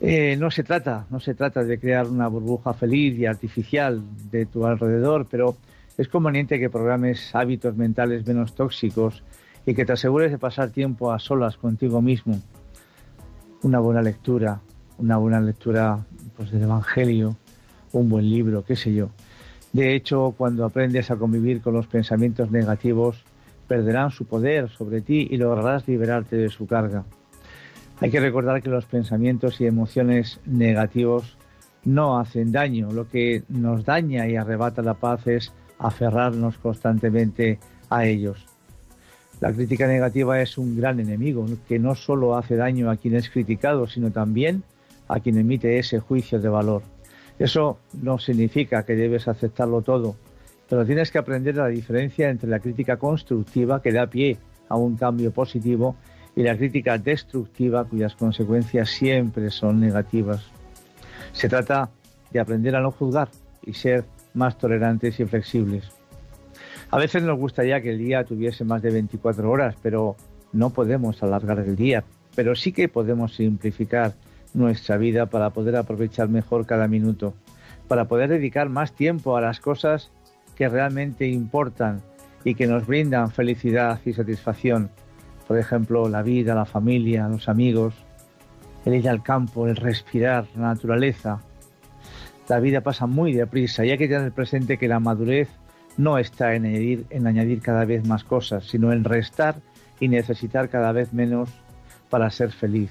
[0.00, 4.46] Eh, no se trata, no se trata de crear una burbuja feliz y artificial de
[4.46, 5.56] tu alrededor, pero
[5.96, 9.22] es conveniente que programes hábitos mentales menos tóxicos
[9.66, 12.40] y que te asegures de pasar tiempo a solas contigo mismo.
[13.62, 14.60] Una buena lectura,
[14.98, 16.04] una buena lectura
[16.36, 17.36] pues, del Evangelio,
[17.92, 19.10] un buen libro, qué sé yo.
[19.72, 23.24] De hecho, cuando aprendes a convivir con los pensamientos negativos,
[23.66, 27.04] perderán su poder sobre ti y lograrás liberarte de su carga.
[28.00, 31.38] Hay que recordar que los pensamientos y emociones negativos
[31.84, 32.92] no hacen daño.
[32.92, 37.58] Lo que nos daña y arrebata la paz es aferrarnos constantemente
[37.90, 38.46] a ellos.
[39.40, 43.28] La crítica negativa es un gran enemigo que no solo hace daño a quien es
[43.28, 44.62] criticado, sino también
[45.08, 46.82] a quien emite ese juicio de valor.
[47.38, 50.16] Eso no significa que debes aceptarlo todo,
[50.68, 54.96] pero tienes que aprender la diferencia entre la crítica constructiva, que da pie a un
[54.96, 55.96] cambio positivo,
[56.36, 60.44] y la crítica destructiva, cuyas consecuencias siempre son negativas.
[61.32, 61.90] Se trata
[62.32, 63.28] de aprender a no juzgar
[63.64, 64.04] y ser
[64.34, 65.84] más tolerantes y flexibles.
[66.94, 70.14] A veces nos gustaría que el día tuviese más de 24 horas, pero
[70.52, 72.04] no podemos alargar el día,
[72.36, 74.14] pero sí que podemos simplificar
[74.52, 77.34] nuestra vida para poder aprovechar mejor cada minuto,
[77.88, 80.12] para poder dedicar más tiempo a las cosas
[80.54, 82.00] que realmente importan
[82.44, 84.88] y que nos brindan felicidad y satisfacción.
[85.48, 87.94] Por ejemplo, la vida, la familia, los amigos,
[88.84, 91.42] el ir al campo, el respirar, la naturaleza.
[92.48, 95.48] La vida pasa muy deprisa y hay que tener presente que la madurez
[95.96, 99.56] no está en añadir, en añadir cada vez más cosas, sino en restar
[100.00, 101.48] y necesitar cada vez menos
[102.10, 102.90] para ser feliz.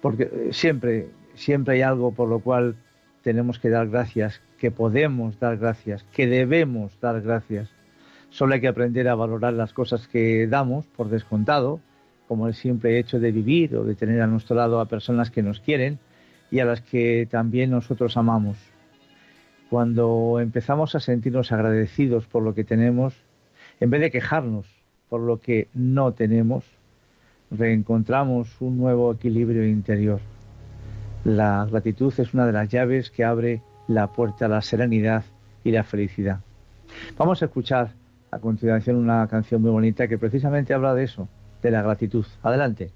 [0.00, 2.76] Porque siempre, siempre hay algo por lo cual
[3.22, 7.68] tenemos que dar gracias, que podemos dar gracias, que debemos dar gracias.
[8.30, 11.80] Solo hay que aprender a valorar las cosas que damos por descontado,
[12.28, 15.42] como el simple hecho de vivir o de tener a nuestro lado a personas que
[15.42, 15.98] nos quieren
[16.50, 18.56] y a las que también nosotros amamos.
[19.70, 23.14] Cuando empezamos a sentirnos agradecidos por lo que tenemos,
[23.80, 24.66] en vez de quejarnos
[25.08, 26.64] por lo que no tenemos,
[27.50, 30.20] reencontramos un nuevo equilibrio interior.
[31.24, 35.24] La gratitud es una de las llaves que abre la puerta a la serenidad
[35.64, 36.40] y la felicidad.
[37.18, 37.90] Vamos a escuchar
[38.30, 41.28] a continuación una canción muy bonita que precisamente habla de eso,
[41.62, 42.24] de la gratitud.
[42.42, 42.90] Adelante.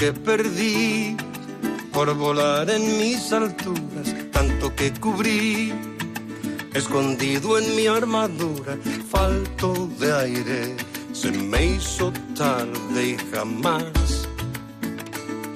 [0.00, 1.14] Que perdí
[1.92, 5.74] por volar en mis alturas, tanto que cubrí
[6.72, 8.78] escondido en mi armadura,
[9.10, 10.74] falto de aire,
[11.12, 14.26] se me hizo tarde y jamás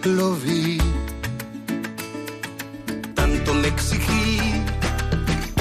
[0.05, 0.77] lo vi.
[3.15, 4.63] Tanto me exigí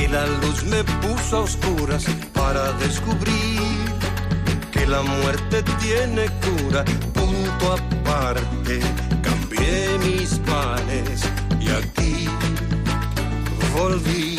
[0.02, 2.04] y la luz me puso a oscuras
[2.34, 3.62] para descubrir
[4.74, 6.84] que la muerte tiene cura,
[7.72, 8.80] aparte.
[9.22, 11.24] Cambié mis planes
[11.60, 12.28] y aquí
[13.74, 14.38] volví.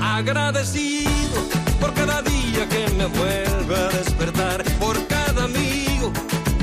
[0.00, 1.40] Agradecido
[1.80, 6.12] por cada día que me vuelve a despertar, por cada amigo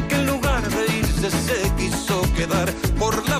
[0.07, 3.39] que en lugar de irse se quiso quedar, por la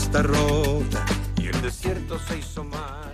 [0.00, 1.04] está rota
[1.36, 3.12] y el desierto se hizo mar.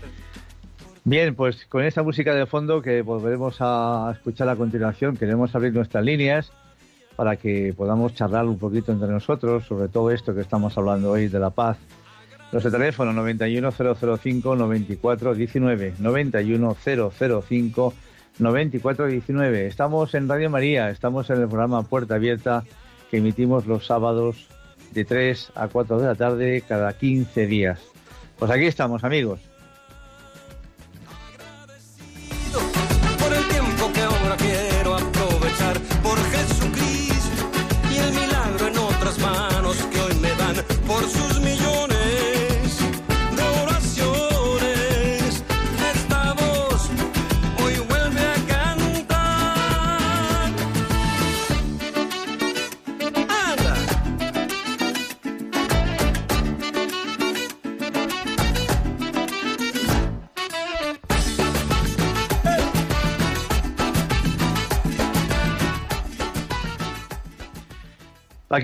[1.04, 5.74] Bien, pues con esta música de fondo que volveremos a escuchar a continuación, queremos abrir
[5.74, 6.50] nuestras líneas
[7.16, 11.26] para que podamos charlar un poquito entre nosotros sobre todo esto que estamos hablando hoy
[11.28, 11.76] de la paz.
[12.52, 15.96] Nuestro teléfono 91005-9419,
[18.38, 19.54] 91005-9419.
[19.66, 22.62] Estamos en Radio María, estamos en el programa Puerta Abierta
[23.10, 24.46] que emitimos los sábados
[24.96, 27.78] de 3 a 4 de la tarde cada 15 días.
[28.38, 29.40] Pues aquí estamos, amigos.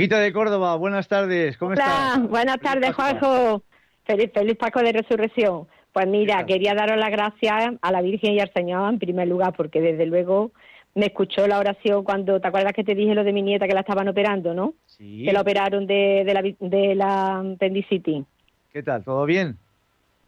[0.02, 2.28] Paquita de Córdoba, buenas tardes, ¿cómo Hola, estás?
[2.28, 2.92] buenas tardes.
[2.92, 3.62] Juanjo.
[4.04, 5.68] Feliz, feliz Paco de Resurrección.
[5.92, 9.54] Pues mira, quería daros las gracias a la Virgen y al Señor en primer lugar,
[9.56, 10.50] porque desde luego
[10.96, 13.74] me escuchó la oración cuando, ¿te acuerdas que te dije lo de mi nieta que
[13.74, 14.74] la estaban operando, no?
[14.86, 15.22] Sí.
[15.24, 18.24] Que la operaron de, de la, de la apendicitis.
[18.72, 19.04] ¿Qué tal?
[19.04, 19.56] ¿Todo bien?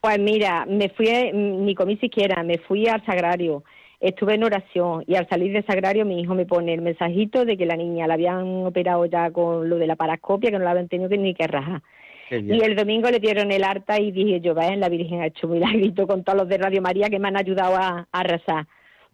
[0.00, 3.64] Pues mira, me fui, eh, ni comí siquiera, me fui al sagrario,
[4.08, 7.56] estuve en oración y al salir del sagrario mi hijo me pone el mensajito de
[7.56, 10.72] que la niña la habían operado ya con lo de la parascopia, que no la
[10.72, 11.82] habían tenido que ni que rajar.
[12.30, 15.46] Y el domingo le dieron el harta y dije yo, ven, la Virgen ha hecho
[15.46, 18.66] un milagrito con todos los de Radio María que me han ayudado a, a rezar.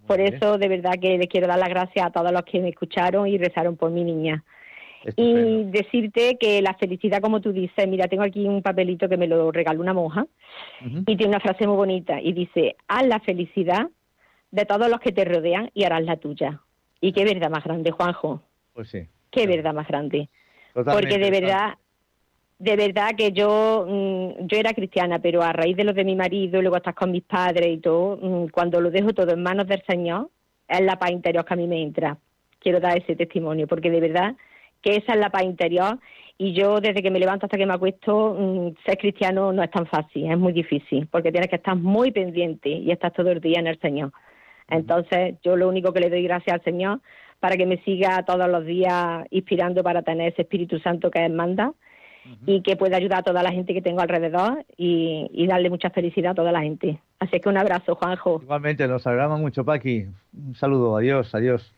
[0.06, 0.34] Por bien.
[0.34, 3.28] eso, de verdad que les quiero dar las gracias a todos los que me escucharon
[3.28, 4.42] y rezaron por mi niña.
[5.04, 5.48] Estupendo.
[5.48, 9.26] Y decirte que la felicidad, como tú dices, mira, tengo aquí un papelito que me
[9.26, 10.26] lo regaló una monja
[10.80, 13.88] y tiene una frase muy bonita y dice, haz la felicidad
[14.50, 16.60] de todos los que te rodean y harás la tuya.
[17.00, 18.42] Y qué verdad más grande, Juanjo,
[18.74, 19.06] Pues sí.
[19.30, 20.28] qué verdad más grande.
[20.74, 21.08] Totalmente.
[21.08, 21.74] Porque de verdad,
[22.58, 26.14] de verdad que yo, mm, yo era cristiana, pero a raíz de lo de mi
[26.14, 29.66] marido, luego estás con mis padres y todo, mm, cuando lo dejo todo en manos
[29.66, 30.28] del Señor,
[30.68, 32.18] es la paz interior que a mí me entra.
[32.60, 34.34] Quiero dar ese testimonio, porque de verdad
[34.82, 35.98] que esa es la paz interior.
[36.38, 39.70] Y yo, desde que me levanto hasta que me acuesto, mm, ser cristiano no es
[39.70, 43.40] tan fácil, es muy difícil, porque tienes que estar muy pendiente y estás todo el
[43.40, 44.12] día en el Señor.
[44.70, 47.00] Entonces, yo lo único que le doy gracias al Señor
[47.40, 51.32] para que me siga todos los días inspirando para tener ese Espíritu Santo que Él
[51.32, 51.72] manda
[52.46, 55.90] y que pueda ayudar a toda la gente que tengo alrededor y, y darle mucha
[55.90, 57.00] felicidad a toda la gente.
[57.18, 58.40] Así que un abrazo, Juanjo.
[58.42, 60.06] Igualmente, nos alegramos mucho, Paqui.
[60.34, 61.74] Un saludo, adiós, adiós.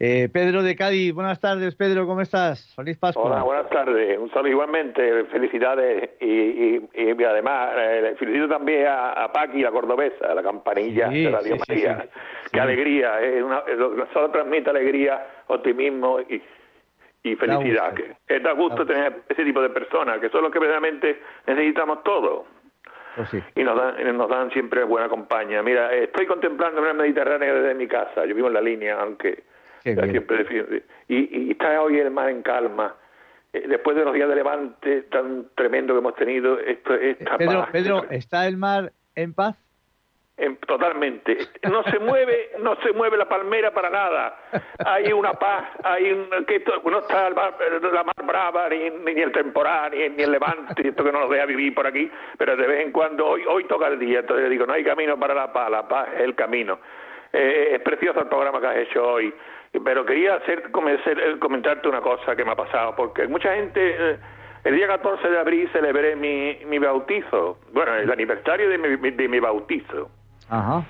[0.00, 2.74] Eh, Pedro de Cádiz, buenas tardes, Pedro, ¿cómo estás?
[2.74, 3.24] Feliz Pascua.
[3.26, 4.18] Hola, buenas tardes.
[4.18, 5.24] Un saludo igualmente.
[5.26, 11.10] Felicidades y, y, y además eh, felicito también a, a Paqui, la cordobesa, la campanilla
[11.10, 12.02] Sí, de Radio sí, María.
[12.02, 12.08] sí.
[12.52, 13.22] Qué alegría.
[13.22, 16.42] eh, una- eh, lo- solo transmite alegría, optimismo y,
[17.22, 17.92] y felicidad.
[17.92, 18.04] gusto.
[18.26, 22.02] Que, eh, da gusto tener ese tipo de personas, que son los que verdaderamente necesitamos
[22.02, 22.46] todos.
[23.14, 23.40] Pues sí.
[23.54, 25.62] Y nos dan, nos dan siempre buena compañía.
[25.62, 28.26] Mira, eh, estoy contemplando el Mediterráneo desde mi casa.
[28.26, 29.44] Yo vivo en la línea, aunque
[31.08, 32.94] Y, y está hoy el mar en calma.
[33.52, 37.60] eh, después de los días de levante tan tremendo que hemos tenido, esto, esta Pedro,
[37.60, 39.56] paz, Pedro, ¿está el mar en paz?
[40.36, 41.38] en- totalmente.
[41.70, 44.36] No se mueve, no se mueve la palmera para nada.
[44.84, 47.54] Hay una paz, hay un, que esto- no está el mar-
[47.92, 51.30] la mar brava, ni, ni el temporal, ni, ni el levante, esto que no nos
[51.30, 54.50] deja vivir por aquí, pero de vez en cuando, hoy, hoy toca el día, entonces
[54.50, 56.80] digo, no hay camino para la paz, la paz es el camino.
[57.32, 59.32] Eh, es precioso el programa que has hecho hoy,
[59.82, 63.80] pero quería hacer, eh, comentarte una cosa que me ha pasado, porque mucha gente...
[64.12, 64.18] eh,
[64.64, 69.28] el día 14 de abril celebré mi, mi bautizo, bueno, el aniversario de mi, de
[69.28, 70.08] mi bautizo.
[70.48, 70.82] Ajá.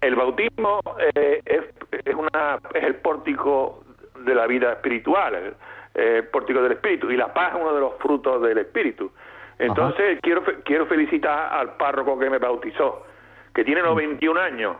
[0.00, 0.80] El bautismo
[1.14, 1.62] eh, es,
[2.04, 3.84] es, una, es el pórtico
[4.24, 5.54] de la vida espiritual, el,
[6.02, 9.12] el pórtico del espíritu, y la paz es uno de los frutos del espíritu.
[9.60, 13.06] Entonces, quiero, quiero felicitar al párroco que me bautizó,
[13.54, 14.76] que tiene 91 años.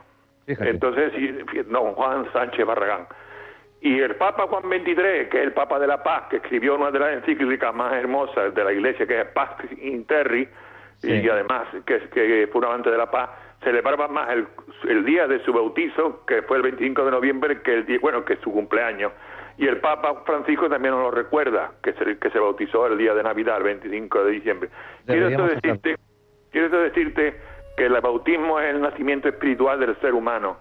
[0.73, 3.07] Entonces, sí, fí- don Juan Sánchez Barragán.
[3.85, 6.93] Y el Papa Juan XXIII, que es el Papa de la Paz, que escribió una
[6.93, 10.49] de las encíclicas más hermosas de la Iglesia, que es Paz Interri,
[11.03, 13.31] y además que, que fue un amante de la paz,
[13.65, 14.47] celebraba más el,
[14.89, 18.25] el día de su bautizo, que fue el 25 de noviembre, que el día, bueno,
[18.25, 19.13] que su cumpleaños.
[19.59, 23.15] Y el Papa Francisco también nos lo recuerda, que se, que se bautizó el día
[23.15, 24.71] de Navidad, el 25 de diciembre.
[25.07, 25.97] Quiero esto decirte,
[26.53, 27.35] quiero esto decirte
[27.77, 30.59] que el bautismo es el nacimiento espiritual del ser humano,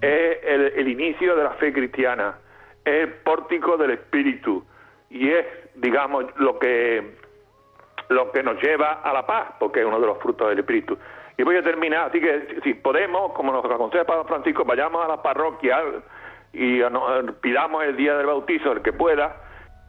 [0.00, 2.38] es el, el inicio de la fe cristiana,
[2.84, 4.64] es el pórtico del espíritu
[5.10, 7.16] y es, digamos, lo que
[8.08, 10.98] lo que nos lleva a la paz, porque es uno de los frutos del Espíritu.
[11.36, 15.08] Y voy a terminar, así que si, podemos, como nos aconseja Pablo Francisco, vayamos a
[15.08, 15.78] la parroquia
[16.52, 16.90] y eh,
[17.40, 19.36] pidamos el día del bautizo, el que pueda,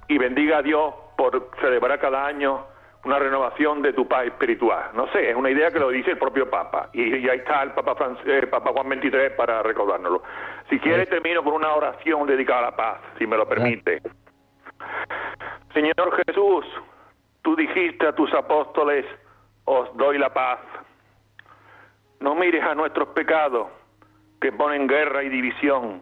[0.07, 2.65] y bendiga a Dios por celebrar cada año
[3.05, 4.89] una renovación de tu paz espiritual.
[4.93, 7.61] No sé, es una idea que lo dice el propio Papa, y, y ahí está
[7.61, 7.95] el Papa,
[8.25, 10.23] eh, Papa Juan XXIII para recordárnoslo.
[10.69, 14.01] Si quiere, termino con una oración dedicada a la paz, si me lo permite.
[15.73, 16.65] Señor Jesús,
[17.43, 19.05] tú dijiste a tus apóstoles,
[19.65, 20.59] os doy la paz.
[22.19, 23.67] No mires a nuestros pecados
[24.41, 26.01] que ponen guerra y división.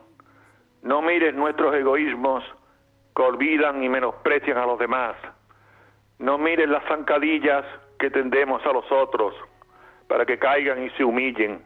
[0.83, 2.43] No mires nuestros egoísmos
[3.15, 5.15] que olvidan y menosprecian a los demás.
[6.23, 7.65] No mires las zancadillas
[7.99, 9.35] que tendemos a los otros
[10.07, 11.61] para que caigan y se humillen.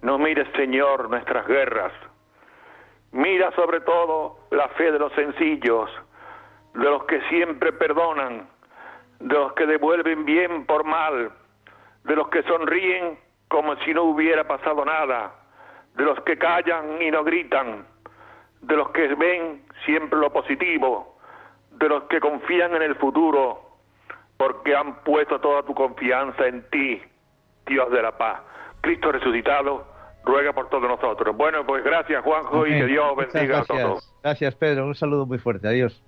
[0.00, 1.92] No mires, Señor, nuestras guerras.
[3.12, 5.90] Mira sobre todo la fe de los sencillos,
[6.72, 8.48] de los que siempre perdonan,
[9.20, 11.32] de los que devuelven bien por mal,
[12.04, 13.18] de los que sonríen
[13.48, 15.34] como si no hubiera pasado nada,
[15.96, 17.86] de los que callan y no gritan,
[18.62, 21.18] de los que ven siempre lo positivo,
[21.72, 23.65] de los que confían en el futuro,
[24.36, 27.00] porque han puesto toda tu confianza en ti,
[27.66, 28.40] Dios de la paz.
[28.80, 29.86] Cristo resucitado,
[30.24, 31.36] ruega por todos nosotros.
[31.36, 33.82] Bueno, pues gracias Juanjo y que Dios bendiga a gracias.
[33.82, 34.14] todos.
[34.22, 34.86] Gracias, Pedro.
[34.86, 35.68] Un saludo muy fuerte.
[35.68, 36.02] Adiós.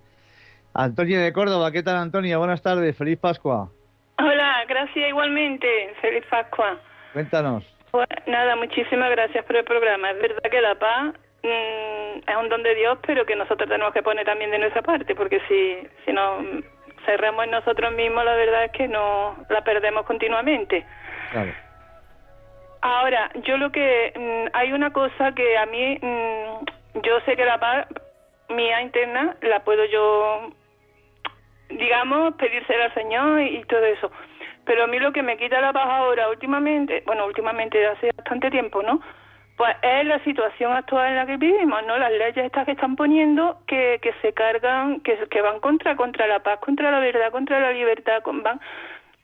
[0.75, 2.39] Antonio de Córdoba, ¿qué tal, Antonio?
[2.39, 2.97] Buenas tardes.
[2.97, 3.71] Feliz Pascua.
[4.19, 5.95] Hola, gracias igualmente.
[6.01, 6.79] Feliz Pascua.
[7.13, 7.65] Cuéntanos.
[7.91, 10.11] Pues, nada, muchísimas gracias por el programa.
[10.11, 13.95] Es verdad que la paz mm, es un don de Dios, pero que nosotros tenemos
[13.95, 16.45] que poner también de nuestra parte, porque si, si nos
[17.09, 20.85] cerramos en nosotros mismos, la verdad es que no la perdemos continuamente.
[21.33, 21.53] Claro.
[22.83, 27.47] Ahora, yo lo que mm, hay una cosa que a mí, mm, yo sé que
[27.47, 27.87] la paz
[28.51, 30.51] mía interna la puedo yo,
[31.71, 34.13] digamos, pedírsela al Señor y, y todo eso.
[34.67, 38.51] Pero a mí lo que me quita la paz ahora, últimamente, bueno, últimamente hace bastante
[38.51, 39.01] tiempo, ¿no?
[39.59, 41.99] Pues es la situación actual en la que vivimos, ¿no?
[41.99, 46.29] Las leyes estas que están poniendo que, que se cargan, que, que van contra contra
[46.29, 48.61] la paz, contra la verdad, contra la libertad, con- van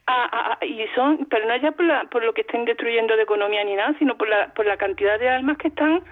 [0.07, 3.23] a- a- y son, pero no ya por, la, por lo que estén destruyendo de
[3.23, 6.03] economía ni nada, sino por la, por la cantidad de almas que están.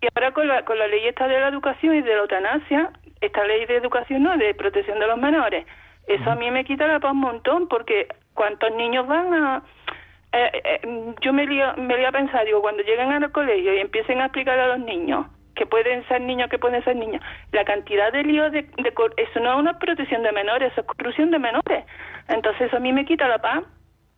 [0.00, 2.90] Y ahora con la, con la ley esta de la educación y de la eutanasia,
[3.20, 4.36] esta ley de educación, ¿no?
[4.36, 5.66] De protección de los menores,
[6.06, 9.62] eso a mí me quita la paz un montón, porque ¿cuántos niños van a...?
[10.32, 10.50] Eh,
[10.82, 14.20] eh, yo me lío, me lío a pensar, digo, cuando lleguen al colegio y empiecen
[14.20, 17.20] a explicar a los niños que pueden ser niños, que pueden ser niñas,
[17.52, 20.86] la cantidad de líos, de, de eso no es una protección de menores, eso es
[20.86, 21.84] corrupción de menores.
[22.28, 23.64] Entonces eso a mí me quita la paz.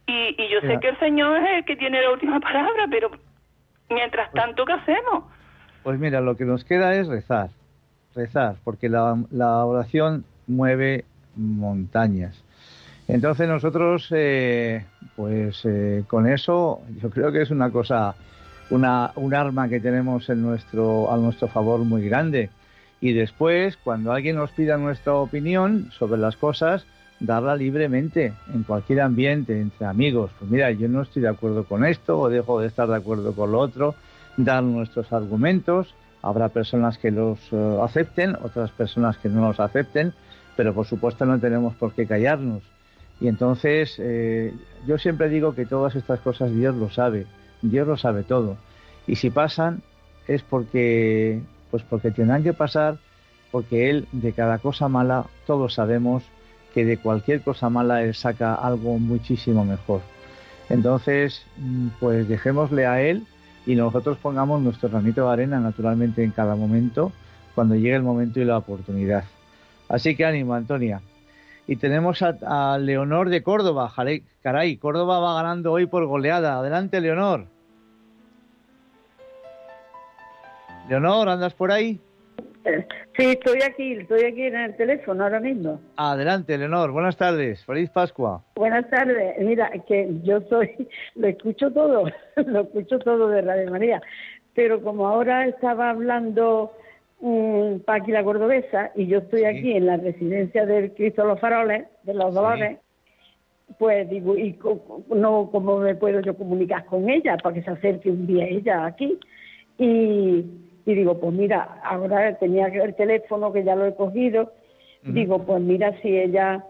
[0.07, 3.11] Y, y yo sé que el Señor es el que tiene la última palabra, pero
[3.89, 5.25] mientras tanto, ¿qué hacemos?
[5.83, 7.49] Pues mira, lo que nos queda es rezar.
[8.15, 11.05] Rezar, porque la, la oración mueve
[11.37, 12.45] montañas.
[13.13, 14.85] Entonces nosotros, eh,
[15.17, 18.15] pues eh, con eso, yo creo que es una cosa,
[18.71, 22.51] una, un arma que tenemos en nuestro, a nuestro favor muy grande.
[23.01, 26.87] Y después, cuando alguien nos pida nuestra opinión sobre las cosas,
[27.19, 30.31] darla libremente, en cualquier ambiente, entre amigos.
[30.39, 33.35] Pues mira, yo no estoy de acuerdo con esto o dejo de estar de acuerdo
[33.35, 33.95] con lo otro,
[34.37, 35.95] dar nuestros argumentos.
[36.23, 40.13] Habrá personas que los eh, acepten, otras personas que no los acepten,
[40.57, 42.63] pero por supuesto no tenemos por qué callarnos.
[43.21, 44.55] Y entonces eh,
[44.87, 47.27] yo siempre digo que todas estas cosas Dios lo sabe,
[47.63, 48.57] Dios lo sabe todo.
[49.07, 49.83] Y si pasan
[50.27, 51.41] es porque,
[51.71, 52.99] pues porque tendrán que pasar,
[53.51, 56.23] porque Él de cada cosa mala, todos sabemos
[56.73, 60.01] que de cualquier cosa mala Él saca algo muchísimo mejor.
[60.69, 63.27] Entonces, mm, pues dejémosle a Él
[63.67, 67.13] y nosotros pongamos nuestro granito de arena naturalmente en cada momento,
[67.55, 69.25] cuando llegue el momento y la oportunidad.
[69.89, 71.01] Así que ánimo, Antonia.
[71.71, 72.37] Y tenemos a,
[72.75, 73.89] a Leonor de Córdoba.
[73.89, 76.59] Jare- Caray, Córdoba va ganando hoy por goleada.
[76.59, 77.47] Adelante, Leonor.
[80.89, 82.01] Leonor, ¿andas por ahí?
[83.17, 85.81] Sí, estoy aquí, estoy aquí en el teléfono ahora mismo.
[85.97, 86.91] Adelante, Leonor.
[86.91, 87.65] Buenas tardes.
[87.65, 88.43] Feliz Pascua.
[88.57, 89.37] Buenas tardes.
[89.39, 92.05] Mira, que yo soy, lo escucho todo,
[92.37, 94.03] lo escucho todo de Radio María,
[94.55, 96.73] pero como ahora estaba hablando
[97.21, 101.41] um, Paqui la Cordobesa y yo estoy aquí en la residencia del Cristo de los
[101.41, 102.79] Faroles, de los Dolores,
[103.79, 107.71] pues digo, ¿y co- no cómo me puedo yo comunicar con ella para que se
[107.71, 109.19] acerque un día ella aquí?
[109.79, 110.45] Y,
[110.87, 114.53] y digo, pues mira, ahora tenía el teléfono que ya lo he cogido,
[115.15, 116.65] digo, pues mira si ella,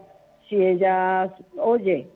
[0.47, 2.07] si ella oye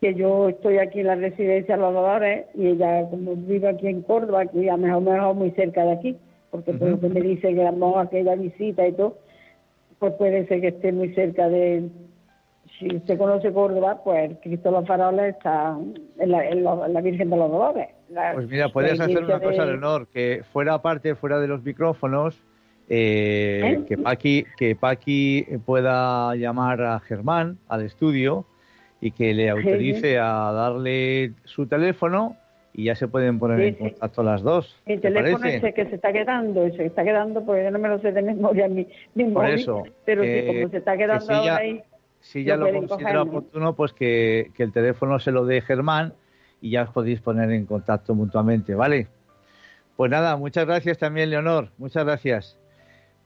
[0.00, 3.86] que yo estoy aquí en la residencia de los Dolores y ella como vive aquí
[3.88, 6.16] en Córdoba, que a lo mejor, mejor muy cerca de aquí,
[6.50, 9.18] porque por lo que me dice que vamos a aquella visita y todo,
[9.98, 11.88] pues puede ser que esté muy cerca de,
[12.78, 14.32] si usted conoce Córdoba, pues
[14.64, 15.76] los Faroles está
[16.18, 17.88] en la, en la- en la Virgen de los Dolores.
[18.10, 21.48] La- Pues mira, puedes la hacer una cosa, de- Leonor, que fuera aparte, fuera de
[21.48, 22.36] los micrófonos,
[22.88, 23.84] eh, ¿Eh?
[23.86, 28.46] que Paqui, que Paqui pueda llamar a Germán al estudio
[29.00, 32.36] y que le autorice a darle su teléfono
[32.72, 34.76] y ya se pueden poner en contacto las dos.
[34.86, 35.56] ¿Te teléfono parece?
[35.58, 38.22] ese que se está quedando, que está quedando, porque yo no me lo sé de
[38.22, 41.32] memoria mi, mi Por móvil, eso, pero eh, sí, como se está que quedando si
[41.32, 41.82] ahora ya- ahí,
[42.20, 46.12] Si ya lo lo considera oportuno, pues que, que el teléfono se lo dé Germán
[46.60, 49.08] y ya os podéis poner en contacto mutuamente, ¿vale?
[49.96, 52.56] Pues nada, muchas gracias también, Leonor, muchas gracias.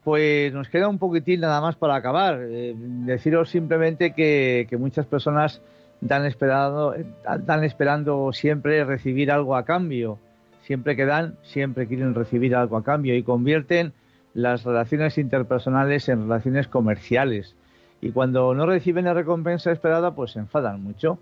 [0.04, 2.38] Pues nos queda un poquitín nada más para acabar.
[2.42, 5.62] Eh, deciros simplemente que, que muchas personas
[6.00, 6.94] dan esperando,
[7.40, 10.18] dan esperando siempre recibir algo a cambio.
[10.62, 13.92] Siempre que dan, siempre quieren recibir algo a cambio y convierten
[14.32, 17.54] las relaciones interpersonales en relaciones comerciales.
[18.00, 21.18] Y cuando no reciben la recompensa esperada, pues se enfadan mucho.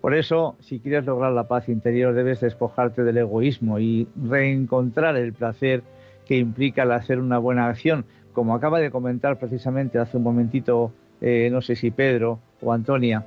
[0.00, 5.32] Por eso, si quieres lograr la paz interior, debes despojarte del egoísmo y reencontrar el
[5.32, 5.82] placer
[6.26, 10.92] que implica el hacer una buena acción, como acaba de comentar precisamente hace un momentito,
[11.20, 13.24] eh, no sé si Pedro o Antonia.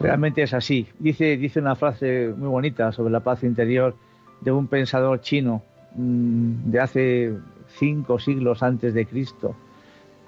[0.00, 0.86] Realmente es así.
[0.98, 3.96] Dice, dice una frase muy bonita sobre la paz interior
[4.40, 5.62] de un pensador chino
[5.94, 7.34] mm, de hace
[7.78, 9.56] cinco siglos antes de Cristo.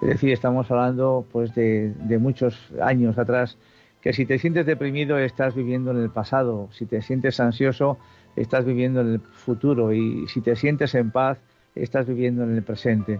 [0.01, 3.57] Es decir, estamos hablando pues de, de muchos años atrás,
[4.01, 7.97] que si te sientes deprimido estás viviendo en el pasado, si te sientes ansioso
[8.35, 11.37] estás viviendo en el futuro y si te sientes en paz
[11.75, 13.19] estás viviendo en el presente.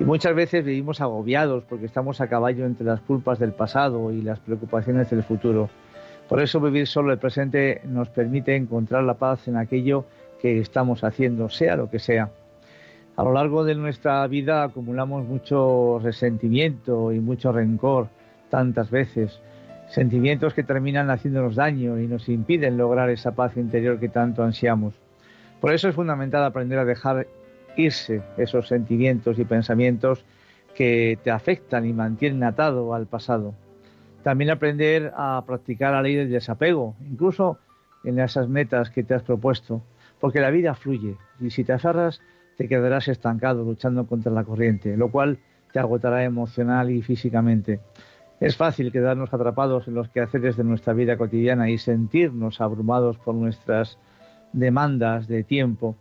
[0.00, 4.22] Y muchas veces vivimos agobiados porque estamos a caballo entre las culpas del pasado y
[4.22, 5.68] las preocupaciones del futuro.
[6.26, 10.06] Por eso vivir solo el presente nos permite encontrar la paz en aquello
[10.40, 12.30] que estamos haciendo, sea lo que sea.
[13.14, 18.08] A lo largo de nuestra vida acumulamos mucho resentimiento y mucho rencor
[18.48, 19.38] tantas veces,
[19.90, 24.94] sentimientos que terminan haciéndonos daño y nos impiden lograr esa paz interior que tanto ansiamos.
[25.60, 27.26] Por eso es fundamental aprender a dejar
[27.76, 30.24] irse esos sentimientos y pensamientos
[30.74, 33.54] que te afectan y mantienen atado al pasado.
[34.22, 37.58] También aprender a practicar la ley del desapego, incluso
[38.04, 39.82] en esas metas que te has propuesto,
[40.20, 42.20] porque la vida fluye y si te aferras
[42.56, 45.38] te quedarás estancado luchando contra la corriente, lo cual
[45.72, 47.80] te agotará emocional y físicamente.
[48.38, 53.34] Es fácil quedarnos atrapados en los quehaceres de nuestra vida cotidiana y sentirnos abrumados por
[53.34, 53.98] nuestras
[54.52, 55.96] demandas de tiempo.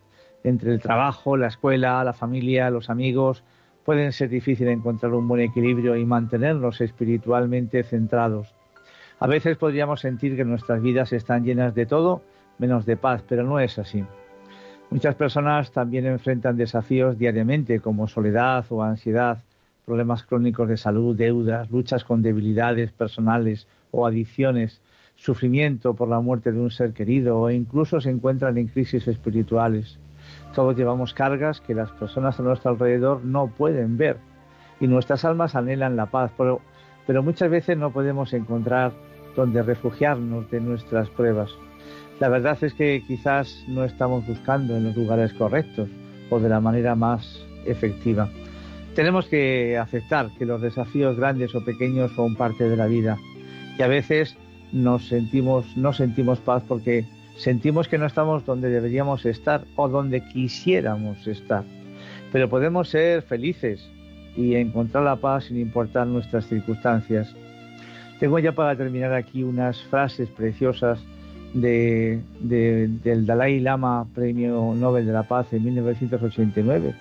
[0.50, 3.44] Entre el trabajo, la escuela, la familia, los amigos,
[3.86, 8.56] pueden ser difícil encontrar un buen equilibrio y mantenernos espiritualmente centrados.
[9.20, 12.24] A veces podríamos sentir que nuestras vidas están llenas de todo
[12.58, 14.04] menos de paz, pero no es así.
[14.90, 19.44] Muchas personas también enfrentan desafíos diariamente como soledad o ansiedad,
[19.86, 24.82] problemas crónicos de salud, deudas, luchas con debilidades personales o adicciones,
[25.16, 30.00] sufrimiento por la muerte de un ser querido o incluso se encuentran en crisis espirituales.
[30.54, 34.18] Todos llevamos cargas que las personas a nuestro alrededor no pueden ver
[34.80, 36.62] y nuestras almas anhelan la paz, pero,
[37.24, 38.92] muchas veces no podemos encontrar
[39.36, 41.52] donde refugiarnos de nuestras pruebas.
[42.20, 45.90] La verdad es que quizás no estamos buscando en los lugares correctos
[46.30, 48.30] o de la manera más efectiva.
[48.96, 53.18] Tenemos que aceptar que los desafíos grandes o pequeños son parte de la vida
[53.78, 54.36] y a veces
[54.72, 55.66] no sentimos
[56.44, 57.06] paz porque
[57.40, 61.64] sentimos que no estamos donde deberíamos estar o donde quisiéramos estar.
[62.32, 63.90] Pero podemos ser felices
[64.36, 67.34] y encontrar la paz sin importar nuestras circunstancias.
[68.20, 71.00] Tengo ya para terminar aquí unas frases preciosas
[71.54, 76.94] de, de- del Dalai Lama, Premio Nobel de la Paz en 1989,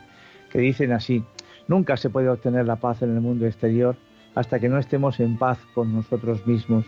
[0.51, 1.23] que dicen así,
[1.67, 3.97] nunca se puede obtener la paz en el mundo exterior
[4.35, 6.87] hasta que no estemos en paz con nosotros mismos.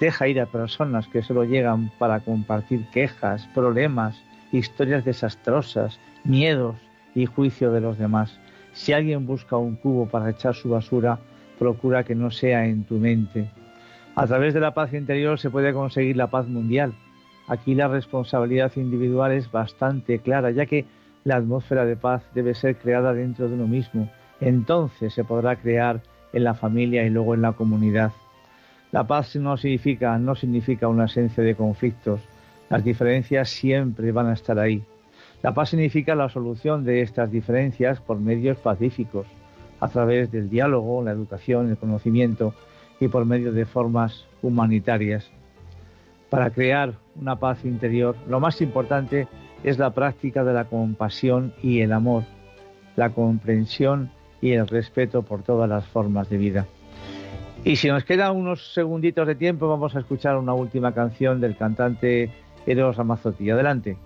[0.00, 4.18] Deja ir a personas que solo llegan para compartir quejas, problemas,
[4.50, 6.76] historias desastrosas, miedos
[7.14, 8.40] y juicio de los demás.
[8.72, 11.18] Si alguien busca un cubo para echar su basura,
[11.58, 13.50] procura que no sea en tu mente.
[14.14, 16.94] A través de la paz interior se puede conseguir la paz mundial.
[17.46, 20.86] Aquí la responsabilidad individual es bastante clara, ya que
[21.24, 24.10] la atmósfera de paz debe ser creada dentro de uno mismo.
[24.40, 26.00] Entonces se podrá crear
[26.32, 28.12] en la familia y luego en la comunidad.
[28.92, 32.20] La paz no significa, no significa una ausencia de conflictos.
[32.68, 34.82] Las diferencias siempre van a estar ahí.
[35.42, 39.26] La paz significa la solución de estas diferencias por medios pacíficos,
[39.78, 42.52] a través del diálogo, la educación, el conocimiento
[42.98, 45.30] y por medio de formas humanitarias.
[46.28, 49.28] Para crear una paz interior, lo más importante
[49.62, 52.24] es la práctica de la compasión y el amor,
[52.96, 54.10] la comprensión
[54.40, 56.66] y el respeto por todas las formas de vida.
[57.62, 61.56] Y si nos quedan unos segunditos de tiempo, vamos a escuchar una última canción del
[61.56, 62.30] cantante
[62.66, 63.50] Eros Ramazzotti.
[63.50, 63.98] Adelante.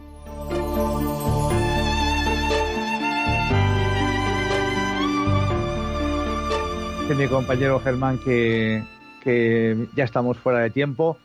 [7.00, 8.82] Dice mi compañero Germán que,
[9.22, 11.16] que ya estamos fuera de tiempo.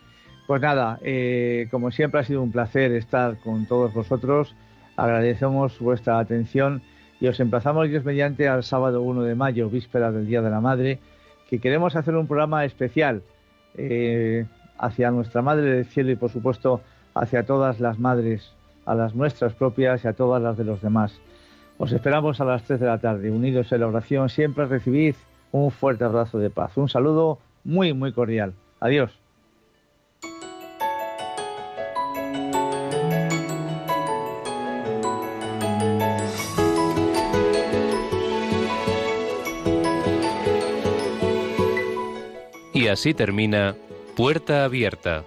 [0.46, 4.56] Pues nada, eh, como siempre ha sido un placer estar con todos vosotros.
[4.98, 6.82] Agradecemos vuestra atención
[7.20, 10.62] y os emplazamos Dios mediante al sábado 1 de mayo, víspera del Día de la
[10.62, 11.00] Madre,
[11.50, 13.24] que queremos hacer un programa especial
[13.76, 14.46] eh,
[14.78, 16.82] hacia nuestra Madre del Cielo y por supuesto
[17.16, 18.54] hacia todas las madres,
[18.86, 21.20] a las nuestras propias y a todas las de los demás.
[21.78, 25.16] Os esperamos a las 3 de la tarde, unidos en la oración, siempre recibid
[25.52, 26.78] un fuerte abrazo de paz.
[26.78, 28.54] Un saludo muy, muy cordial.
[28.80, 29.19] Adiós.
[42.90, 43.76] Así termina
[44.16, 45.24] Puerta Abierta,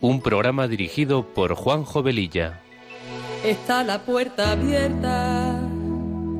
[0.00, 2.60] un programa dirigido por Juanjo Velilla.
[3.44, 5.60] Está la puerta abierta,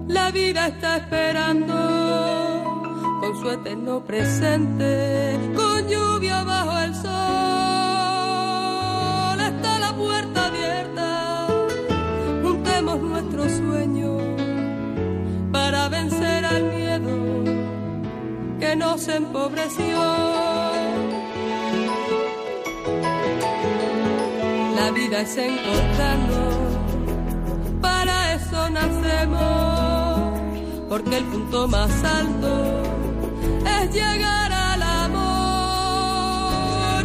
[0.09, 1.75] la vida está esperando
[3.21, 7.11] con su eterno presente, con lluvia bajo el sol.
[9.41, 11.47] Está la puerta abierta,
[12.43, 14.23] juntemos nuestros sueños
[15.53, 16.90] para vencer al miedo
[18.77, 19.99] nos empobreció.
[24.77, 26.55] La vida es encontrarnos,
[27.81, 30.41] para eso nacemos,
[30.89, 32.83] porque el punto más alto
[33.81, 36.27] es llegar al amor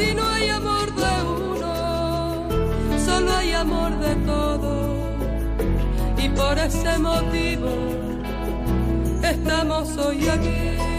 [0.01, 2.47] y no hay amor de uno,
[3.05, 4.95] solo hay amor de todos
[6.18, 7.70] y por ese motivo
[9.24, 10.95] estamos hoy aquí.